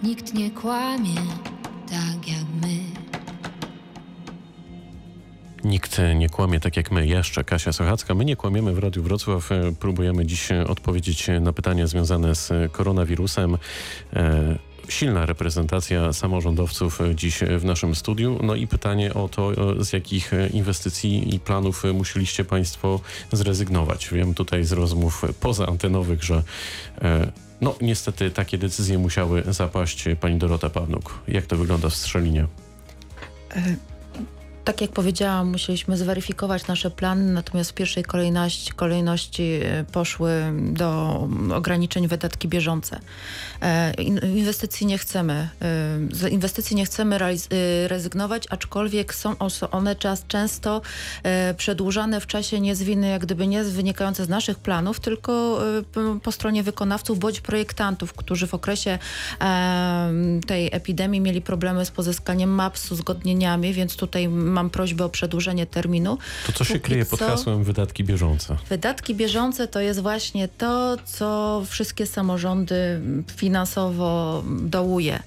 [0.03, 1.15] nikt nie kłamie
[1.89, 2.79] tak jak my.
[5.63, 8.15] Nikt nie kłamie tak jak my, jeszcze Kasia Sochacka.
[8.15, 9.51] My nie kłamiemy w Radiu Wrocław.
[9.51, 13.57] E, Próbujemy dziś e, odpowiedzieć na pytania związane z e, koronawirusem.
[14.87, 18.39] E, Silna reprezentacja samorządowców e, dziś e, w naszym studiu.
[18.43, 22.99] No i pytanie o to, e, z jakich e, inwestycji i planów e, musieliście Państwo
[23.31, 24.09] zrezygnować.
[24.11, 26.43] Wiem tutaj z rozmów pozaantenowych, że
[27.01, 27.31] e,
[27.61, 30.05] No niestety takie decyzje musiały zapaść.
[30.19, 31.19] Pani Dorota Pawnuk.
[31.27, 32.47] Jak to wygląda w Strzelinie?
[34.63, 41.19] Tak jak powiedziałam, musieliśmy zweryfikować nasze plany, natomiast w pierwszej kolejności, kolejności e, poszły do
[41.55, 42.99] ograniczeń wydatki bieżące.
[43.61, 45.49] E, in- Inwestycji nie chcemy, e,
[46.11, 47.19] z inwestycji nie chcemy
[47.87, 49.35] rezygnować, aczkolwiek są
[49.71, 50.81] one czas, często
[51.57, 55.59] przedłużane w czasie nie z winy, jak gdyby nie wynikające z naszych planów, tylko
[56.23, 58.99] po stronie wykonawców bądź projektantów, którzy w okresie
[60.47, 65.65] tej epidemii mieli problemy z pozyskaniem map, z uzgodnieniami, więc tutaj mam prośbę o przedłużenie
[65.65, 66.17] terminu.
[66.45, 68.57] To co się Póki kryje pod hasłem wydatki bieżące?
[68.69, 73.01] Wydatki bieżące to jest właśnie to, co wszystkie samorządy
[73.35, 75.19] finansowo dołuje.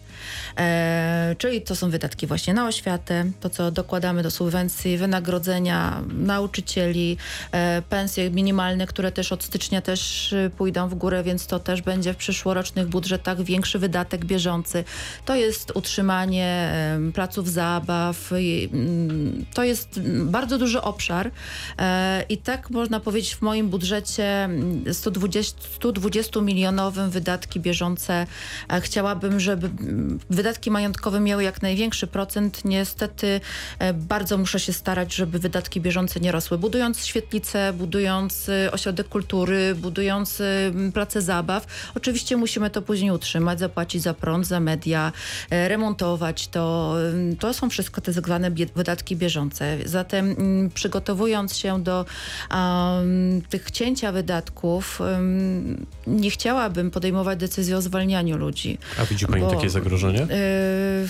[0.59, 7.17] E, czyli to są wydatki właśnie na oświatę, to co dokładamy do subwencji, wynagrodzenia nauczycieli,
[7.53, 11.83] e, pensje minimalne, które też od stycznia też y, pójdą w górę, więc to też
[11.83, 14.85] będzie w przyszłorocznych budżetach większy wydatek bieżący.
[15.25, 21.31] To jest utrzymanie em, placów zabaw, mm, to jest mm, bardzo duży obszar
[21.79, 28.27] e, i tak można powiedzieć w moim budżecie mm, 120, 120 milionowym wydatki bieżące
[28.69, 32.65] e, chciałabym, żeby mm, wydatki majątkowe miały jak największy procent.
[32.65, 33.41] Niestety
[33.79, 36.59] e, bardzo muszę się starać, żeby wydatki bieżące nie rosły.
[36.59, 43.59] Budując świetlice, budując e, ośrodek kultury, budując e, place zabaw, oczywiście musimy to później utrzymać,
[43.59, 45.13] zapłacić za prąd, za media,
[45.51, 46.95] remontować to.
[47.39, 49.79] To są wszystko te zwane wydatki bieżące.
[49.85, 50.37] Zatem
[50.75, 52.05] przygotowując się do
[52.51, 58.79] um, tych cięcia wydatków, um, nie chciałabym podejmować decyzji o zwalnianiu ludzi.
[59.01, 60.06] A widzi pani Bo- takie zagrożenie?
[60.15, 61.09] Yy,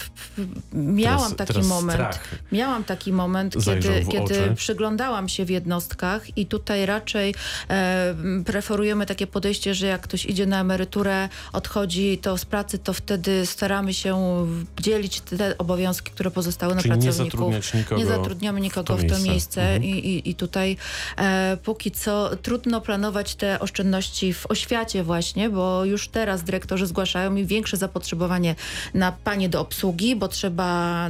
[0.72, 2.20] miałam Teraz- taki teraz moment.
[2.53, 7.34] Miałam taki moment, kiedy, kiedy przyglądałam się w jednostkach i tutaj raczej
[7.70, 8.14] e,
[8.47, 13.47] preferujemy takie podejście, że jak ktoś idzie na emeryturę, odchodzi to z pracy, to wtedy
[13.47, 14.47] staramy się
[14.80, 17.30] dzielić te obowiązki, które pozostały na Czyli nie pracowników.
[17.40, 19.62] zatrudniać nikogo Nie zatrudniamy nikogo w to miejsce, miejsce.
[19.62, 19.84] Mhm.
[19.84, 20.76] I, i, i tutaj
[21.18, 27.30] e, póki co trudno planować te oszczędności w oświacie właśnie, bo już teraz dyrektorzy zgłaszają
[27.30, 28.55] mi większe zapotrzebowanie
[28.95, 31.09] na panie do obsługi, bo trzeba,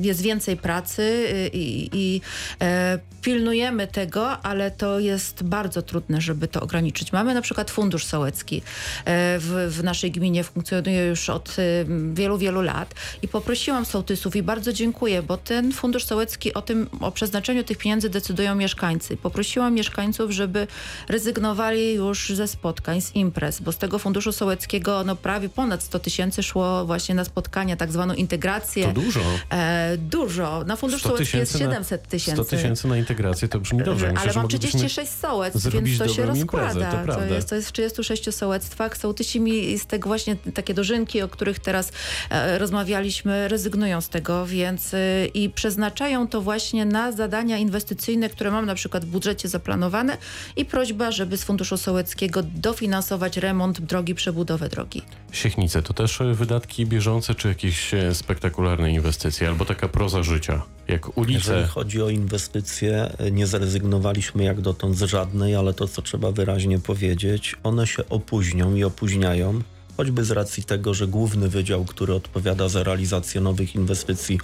[0.00, 2.20] jest więcej pracy y, i, i
[2.60, 7.12] e, pilnujemy tego, ale to jest bardzo trudne, żeby to ograniczyć.
[7.12, 8.62] Mamy na przykład fundusz sołecki
[9.04, 14.36] e, w, w naszej gminie, funkcjonuje już od y, wielu, wielu lat i poprosiłam sołtysów
[14.36, 19.16] i bardzo dziękuję, bo ten fundusz sołecki o tym, o przeznaczeniu tych pieniędzy decydują mieszkańcy.
[19.16, 20.66] Poprosiłam mieszkańców, żeby
[21.08, 25.98] rezygnowali już ze spotkań, z imprez, bo z tego funduszu sołeckiego no prawie ponad 100
[25.98, 28.84] tysięcy szło właśnie na spotkania, tak zwaną integrację.
[28.86, 29.20] To dużo.
[29.50, 30.64] E, dużo.
[30.64, 32.44] Na fundusz 100 sołecki jest tysięcy na- 700 tysięcy.
[32.44, 34.06] 100 tysięcy na integrację to brzmi dobrze.
[34.06, 36.90] Myślę, Ale mam moglibyśmy 36 sołec, więc to się dobrą imprezę, rozkłada.
[36.98, 37.34] to prawda.
[37.34, 38.96] jest, to jest w 36 sołectwach.
[38.96, 41.92] Sołtysi mi z tego właśnie takie dożynki, o których teraz
[42.30, 48.50] e, rozmawialiśmy, rezygnują z tego, więc e, i przeznaczają to właśnie na zadania inwestycyjne, które
[48.50, 50.16] mam na przykład w budżecie zaplanowane
[50.56, 55.02] i prośba, żeby z funduszu sołeckiego dofinansować remont drogi, przebudowę drogi.
[55.32, 56.34] Siechnice to też e,
[56.68, 61.66] wydatki bieżące, czy jakieś e, spektakularne inwestycje, albo taka proza życia, jak Jeżeli ulice.
[61.66, 67.56] chodzi o inwestycje, nie zrezygnowaliśmy jak dotąd z żadnej, ale to, co trzeba wyraźnie powiedzieć,
[67.62, 69.62] one się opóźnią i opóźniają,
[69.96, 74.38] choćby z racji tego, że główny wydział, który odpowiada za realizację nowych inwestycji,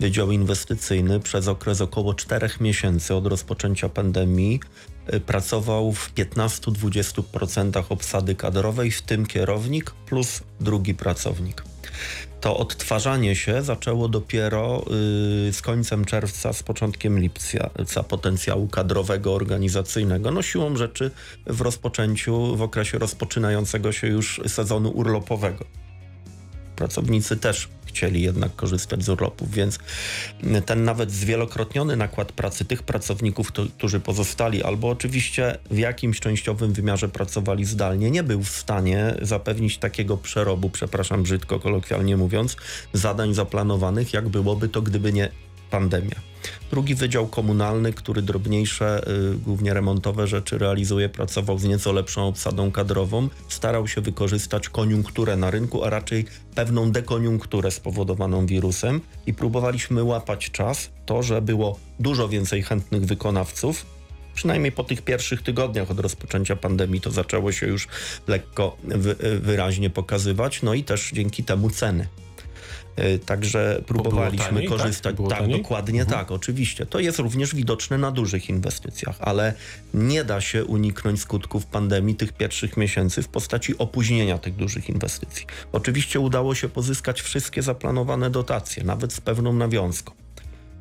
[0.00, 4.60] Wydział Inwestycyjny, przez okres około 4 miesięcy od rozpoczęcia pandemii
[5.26, 11.62] pracował w 15-20% obsady kadrowej, w tym kierownik plus drugi pracownik
[12.44, 14.84] to odtwarzanie się zaczęło dopiero
[15.48, 20.30] y, z końcem czerwca, z początkiem lipca potencjału kadrowego, organizacyjnego.
[20.30, 21.10] No siłą rzeczy
[21.46, 25.64] w rozpoczęciu, w okresie rozpoczynającego się już sezonu urlopowego.
[26.76, 29.78] Pracownicy też chcieli jednak korzystać z urlopów, więc
[30.66, 37.08] ten nawet zwielokrotniony nakład pracy tych pracowników, którzy pozostali, albo oczywiście w jakimś częściowym wymiarze
[37.08, 42.56] pracowali zdalnie, nie był w stanie zapewnić takiego przerobu, przepraszam brzydko, kolokwialnie mówiąc,
[42.92, 45.28] zadań zaplanowanych, jak byłoby to, gdyby nie
[45.70, 46.33] pandemia.
[46.70, 52.70] Drugi wydział komunalny, który drobniejsze, y, głównie remontowe rzeczy realizuje, pracował z nieco lepszą obsadą
[52.72, 56.24] kadrową, starał się wykorzystać koniunkturę na rynku, a raczej
[56.54, 59.00] pewną dekoniunkturę spowodowaną wirusem.
[59.26, 63.86] I próbowaliśmy łapać czas, to, że było dużo więcej chętnych wykonawców,
[64.34, 67.88] przynajmniej po tych pierwszych tygodniach od rozpoczęcia pandemii to zaczęło się już
[68.26, 72.06] lekko wy, wyraźnie pokazywać, no i też dzięki temu ceny
[73.26, 74.78] Także próbowaliśmy taniej, tak?
[74.78, 75.16] korzystać.
[75.28, 75.62] Tak, taniej?
[75.62, 76.18] dokładnie Mhm.
[76.18, 76.86] tak, oczywiście.
[76.86, 79.54] To jest również widoczne na dużych inwestycjach, ale
[79.94, 85.46] nie da się uniknąć skutków pandemii tych pierwszych miesięcy w postaci opóźnienia tych dużych inwestycji.
[85.72, 90.23] Oczywiście udało się pozyskać wszystkie zaplanowane dotacje, nawet z pewną nawiązką.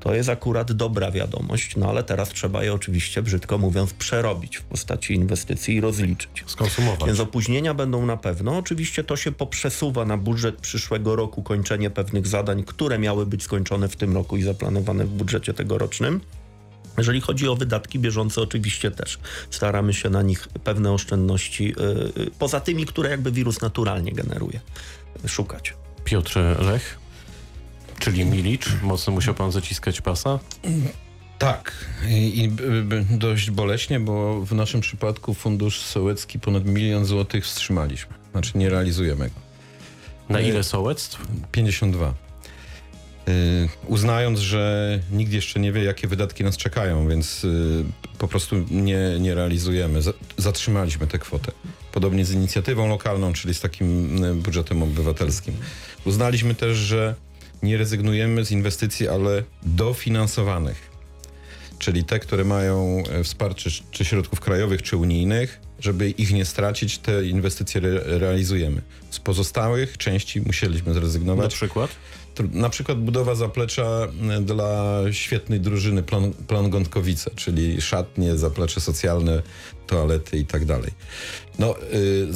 [0.04, 4.64] To jest akurat dobra wiadomość, no ale teraz trzeba je oczywiście, brzydko mówiąc, przerobić w
[4.64, 6.44] postaci inwestycji i rozliczyć.
[6.46, 7.08] Skonsumować.
[7.08, 8.58] Więc opóźnienia będą na pewno.
[8.58, 13.90] Oczywiście to się poprzesuwa na budżet przyszłego roku, kończenie pewnych zadań, które miały być skończone
[13.90, 16.22] w tym roku i zaplanowane w budżecie tegorocznym.
[16.98, 22.32] Jeżeli chodzi o wydatki bieżące, oczywiście też staramy się na nich pewne oszczędności, yy, yy,
[22.40, 24.60] poza tymi, które jakby wirus naturalnie generuje,
[25.24, 25.74] yy, szukać.
[26.04, 27.03] Piotr Lech,
[28.04, 28.66] czyli Milicz.
[28.82, 30.40] Mocno musiał pan zaciskać pasa.
[31.40, 32.52] Tak, i,
[33.10, 38.14] dość boleśnie, bo w naszym przypadku Fundusz Sołecki ponad milion złotych wstrzymaliśmy.
[38.32, 39.36] Znaczy nie realizujemy go.
[40.30, 40.50] Na Nie.
[40.50, 41.28] ile sołectw?
[41.52, 42.14] 52.
[43.28, 43.34] Yy,
[43.88, 47.86] uznając, że nikt jeszcze nie wie, jakie wydatki nas czekają, więc yy,
[48.18, 50.02] po prostu nie, nie realizujemy.
[50.02, 51.52] Za, zatrzymaliśmy tę kwotę.
[51.92, 55.54] Podobnie z inicjatywą lokalną, czyli z takim budżetem obywatelskim.
[56.06, 57.16] Uznaliśmy też, że
[57.64, 60.94] nie rezygnujemy z inwestycji, ale dofinansowanych.
[61.80, 66.98] Czyli te, które mają e, wsparcie czy- środków krajowych, czy unijnych, żeby ich nie stracić,
[66.98, 68.82] te inwestycje re, realizujemy.
[69.10, 71.54] Z pozostałych części musieliśmy Na zrezygnować.
[71.54, 71.92] przykład?
[72.36, 74.08] Tr- Na przykład budowa zaplecza
[74.38, 79.42] e, dla świetnej drużyny Plan, Plan Gątkowice, czyli szatnie, zaplecze socjalne,
[79.88, 80.92] toalety i tak dalej.
[81.60, 82.28] No, y,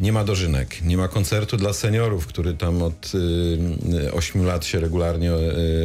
[0.00, 3.12] nie ma dożynek, nie ma koncertu dla seniorów, który tam od
[4.04, 5.32] y, 8 lat się regularnie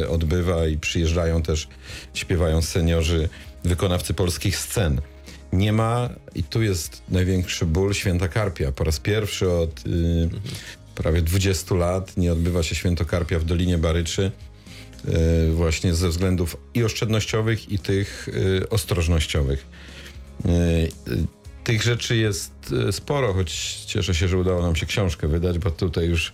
[0.02, 1.68] y, odbywa i przyjeżdżają też,
[2.14, 3.28] śpiewają seniorzy,
[3.64, 5.00] wykonawcy polskich scen.
[5.52, 8.72] Nie ma, i tu jest największy ból, Święta Karpia.
[8.72, 10.28] Po raz pierwszy od y,
[10.94, 14.30] prawie 20 lat nie odbywa się Święto Karpia w Dolinie Baryczy.
[15.48, 19.66] y, Właśnie ze względów i oszczędnościowych, i tych y, ostrożnościowych.
[21.64, 22.52] Tych rzeczy jest
[22.88, 26.32] y, sporo, choć cieszę się, że udało nam się książkę wydać, bo tutaj już,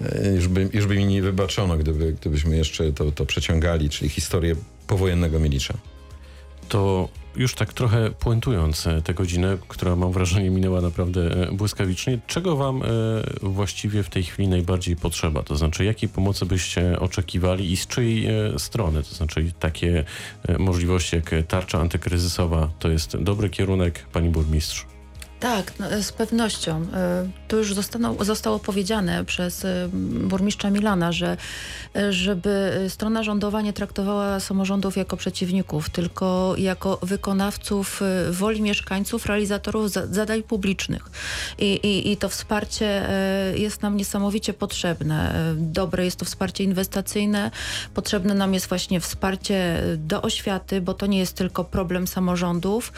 [0.00, 4.10] y, już, by, już by mi nie wybaczono, gdyby, gdybyśmy jeszcze to, to przeciągali, czyli
[4.10, 4.56] historię
[4.86, 5.74] powojennego Milicza.
[6.68, 12.18] To już tak trochę puentując e, tę godzinę, która mam wrażenie minęła naprawdę e, błyskawicznie,
[12.26, 12.86] czego wam e,
[13.42, 15.42] właściwie w tej chwili najbardziej potrzeba?
[15.42, 18.28] To znaczy, jakiej pomocy byście oczekiwali i z czyjej
[18.58, 19.02] strony?
[19.02, 20.04] To znaczy, takie
[20.58, 24.91] możliwości jak tarcza antykryzysowa to jest dobry kierunek, pani burmistrz.
[25.42, 26.86] Tak, no, z pewnością.
[26.94, 29.88] E, To już zostało, zostało powiedziane przez e,
[30.24, 31.36] burmistrza Milana, że
[31.96, 39.90] e, żeby strona rządowa nie traktowała samorządów jako przeciwników, tylko jako wykonawców woli mieszkańców, realizatorów
[39.90, 41.02] za- zadań publicznych.
[41.58, 43.08] I, i, I to wsparcie
[43.54, 45.34] jest nam niesamowicie potrzebne.
[45.56, 47.50] Dobre jest to wsparcie inwestycyjne,
[47.94, 52.92] potrzebne nam jest właśnie wsparcie do oświaty, bo to nie jest tylko problem samorządów.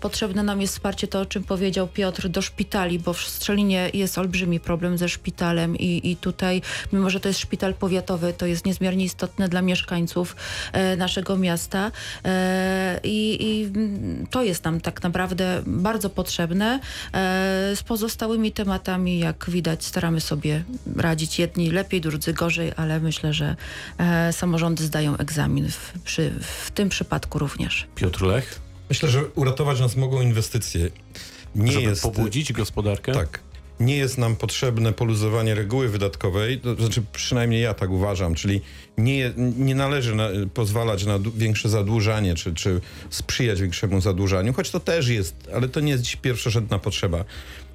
[0.00, 4.18] Potrzebne nam jest wsparcie, to o czym powiedział Piotr, do szpitali, bo w Strzelinie jest
[4.18, 8.64] olbrzymi problem ze szpitalem i, i tutaj, mimo że to jest szpital powiatowy, to jest
[8.64, 10.36] niezmiernie istotne dla mieszkańców
[10.72, 11.92] e, naszego miasta
[12.24, 13.72] e, i, i
[14.30, 16.80] to jest nam tak naprawdę bardzo potrzebne.
[17.12, 20.64] E, z pozostałymi tematami, jak widać, staramy sobie
[20.96, 23.56] radzić jedni lepiej, drudzy gorzej, ale myślę, że
[23.98, 27.86] e, samorządy zdają egzamin w, przy, w tym przypadku również.
[27.94, 30.90] Piotr Lech, Myślę, że uratować nas mogą inwestycje.
[31.54, 33.12] Nie żeby jest, pobudzić gospodarkę?
[33.12, 33.40] Tak.
[33.80, 38.60] Nie jest nam potrzebne poluzowanie reguły wydatkowej, to znaczy przynajmniej ja tak uważam, czyli
[38.98, 42.80] nie, nie należy na, pozwalać na większe zadłużanie, czy, czy
[43.10, 47.24] sprzyjać większemu zadłużaniu, choć to też jest, ale to nie jest dziś pierwszorzędna potrzeba.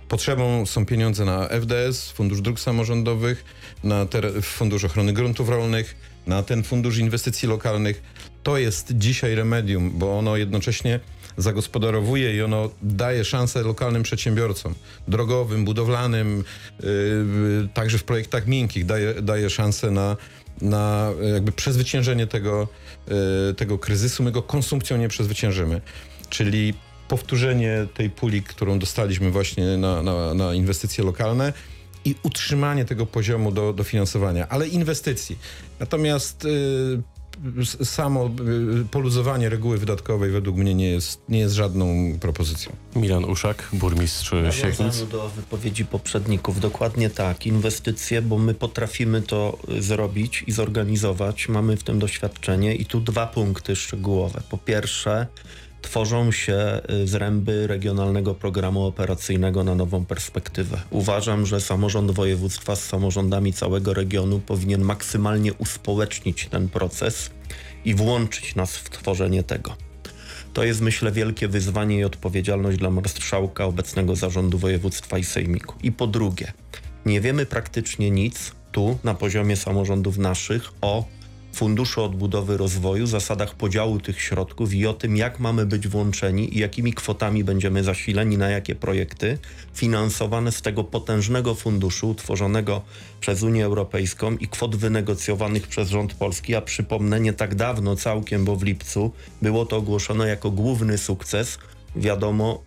[0.07, 3.45] Potrzebą są pieniądze na FDS, Fundusz Dróg Samorządowych,
[3.84, 4.07] na
[4.41, 5.95] Fundusz Ochrony Gruntów Rolnych,
[6.28, 8.03] na ten Fundusz Inwestycji Lokalnych.
[8.43, 10.99] To jest dzisiaj remedium, bo ono jednocześnie
[11.38, 14.75] zagospodarowuje i ono daje szansę lokalnym przedsiębiorcom,
[15.07, 16.43] drogowym, budowlanym,
[16.79, 20.17] yy, yy, także w projektach miękkich daje, daje szansę na,
[20.61, 22.67] na yy, jakby przezwyciężenie tego,
[23.07, 24.23] yy, tego kryzysu.
[24.23, 25.81] My go konsumpcją nie przezwyciężymy.
[26.29, 26.73] Czyli
[27.07, 31.53] powtórzenie tej puli, którą dostaliśmy właśnie na, na, na inwestycje lokalne
[32.05, 35.38] i utrzymanie tego poziomu do, dofinansowania, ale inwestycji.
[35.79, 37.01] Natomiast yy,
[37.83, 42.75] samo yy, poluzowanie reguły wydatkowej według mnie nie jest, nie jest żadną propozycją.
[42.95, 45.03] Milan Uszak, burmistrz W Siechnic.
[45.03, 51.77] do wypowiedzi poprzedników, dokładnie tak, inwestycje, bo my potrafimy to y, zrobić i zorganizować, mamy
[51.77, 54.41] w tym doświadczenie i tu dwa punkty szczegółowe.
[54.49, 55.27] Po pierwsze,
[55.86, 60.81] tworzą się y, zręby Regionalnego Programu Operacyjnego na nową perspektywę.
[60.89, 67.29] Uważam, że samorząd województwa z samorządami całego regionu powinien maksymalnie uspołecznić ten proces
[67.86, 69.75] i włączyć nas w tworzenie tego.
[70.53, 75.75] To jest, myślę, wielkie wyzwanie i odpowiedzialność dla marszałka obecnego zarządu województwa i sejmiku.
[75.83, 76.53] I po drugie,
[77.05, 81.05] nie wiemy praktycznie nic tu na poziomie samorządów naszych o
[81.56, 86.60] Funduszu Odbudowy Rozwoju, zasadach podziału tych środków i o tym, jak mamy być włączeni i
[86.60, 89.38] jakimi kwotami będziemy zasileni na jakie projekty
[89.74, 92.82] finansowane z tego potężnego funduszu utworzonego
[93.20, 96.56] przez Unię Europejską i kwot wynegocjowanych przez rząd polski.
[96.56, 101.58] A przypomnę, nie tak dawno, całkiem, bo w lipcu było to ogłoszone jako główny sukces.
[101.95, 102.64] Wiadomo,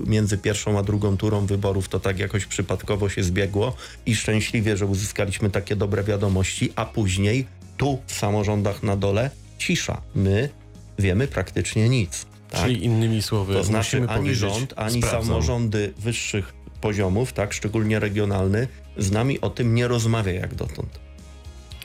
[0.00, 3.74] między pierwszą a drugą turą wyborów to tak jakoś przypadkowo się zbiegło
[4.06, 10.02] i szczęśliwie, że uzyskaliśmy takie dobre wiadomości, a później tu w samorządach na dole cisza.
[10.14, 10.48] My
[10.98, 12.26] wiemy praktycznie nic.
[12.50, 12.60] Tak?
[12.60, 15.22] Czyli innymi słowy, To znaczy ani rząd, ani sprawdzam.
[15.26, 18.68] samorządy wyższych poziomów, tak, szczególnie regionalny,
[18.98, 20.98] z nami o tym nie rozmawia jak dotąd.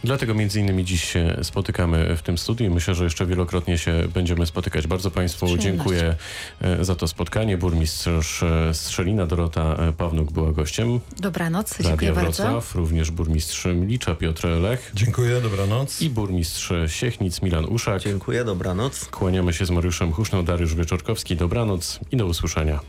[0.03, 3.93] Dlatego między innymi dziś się spotykamy w tym studiu i myślę, że jeszcze wielokrotnie się
[4.13, 4.87] będziemy spotykać.
[4.87, 6.15] Bardzo Państwu dziękuję
[6.61, 7.57] e, za to spotkanie.
[7.57, 10.99] Burmistrz e, Strzelina Dorota e, Pawnuk była gościem.
[11.19, 12.43] Dobranoc, dziękuję Radia bardzo.
[12.43, 16.01] Wrocław, również burmistrz Mlicza Piotr Lech Dziękuję, dobranoc.
[16.01, 18.01] i burmistrz Siechnic Milan Uszak.
[18.01, 19.05] Dziękuję, dobranoc.
[19.05, 21.35] Kłaniamy się z Mariuszem Huszną, Dariusz Wieczorkowski.
[21.35, 22.79] Dobranoc i do usłyszenia.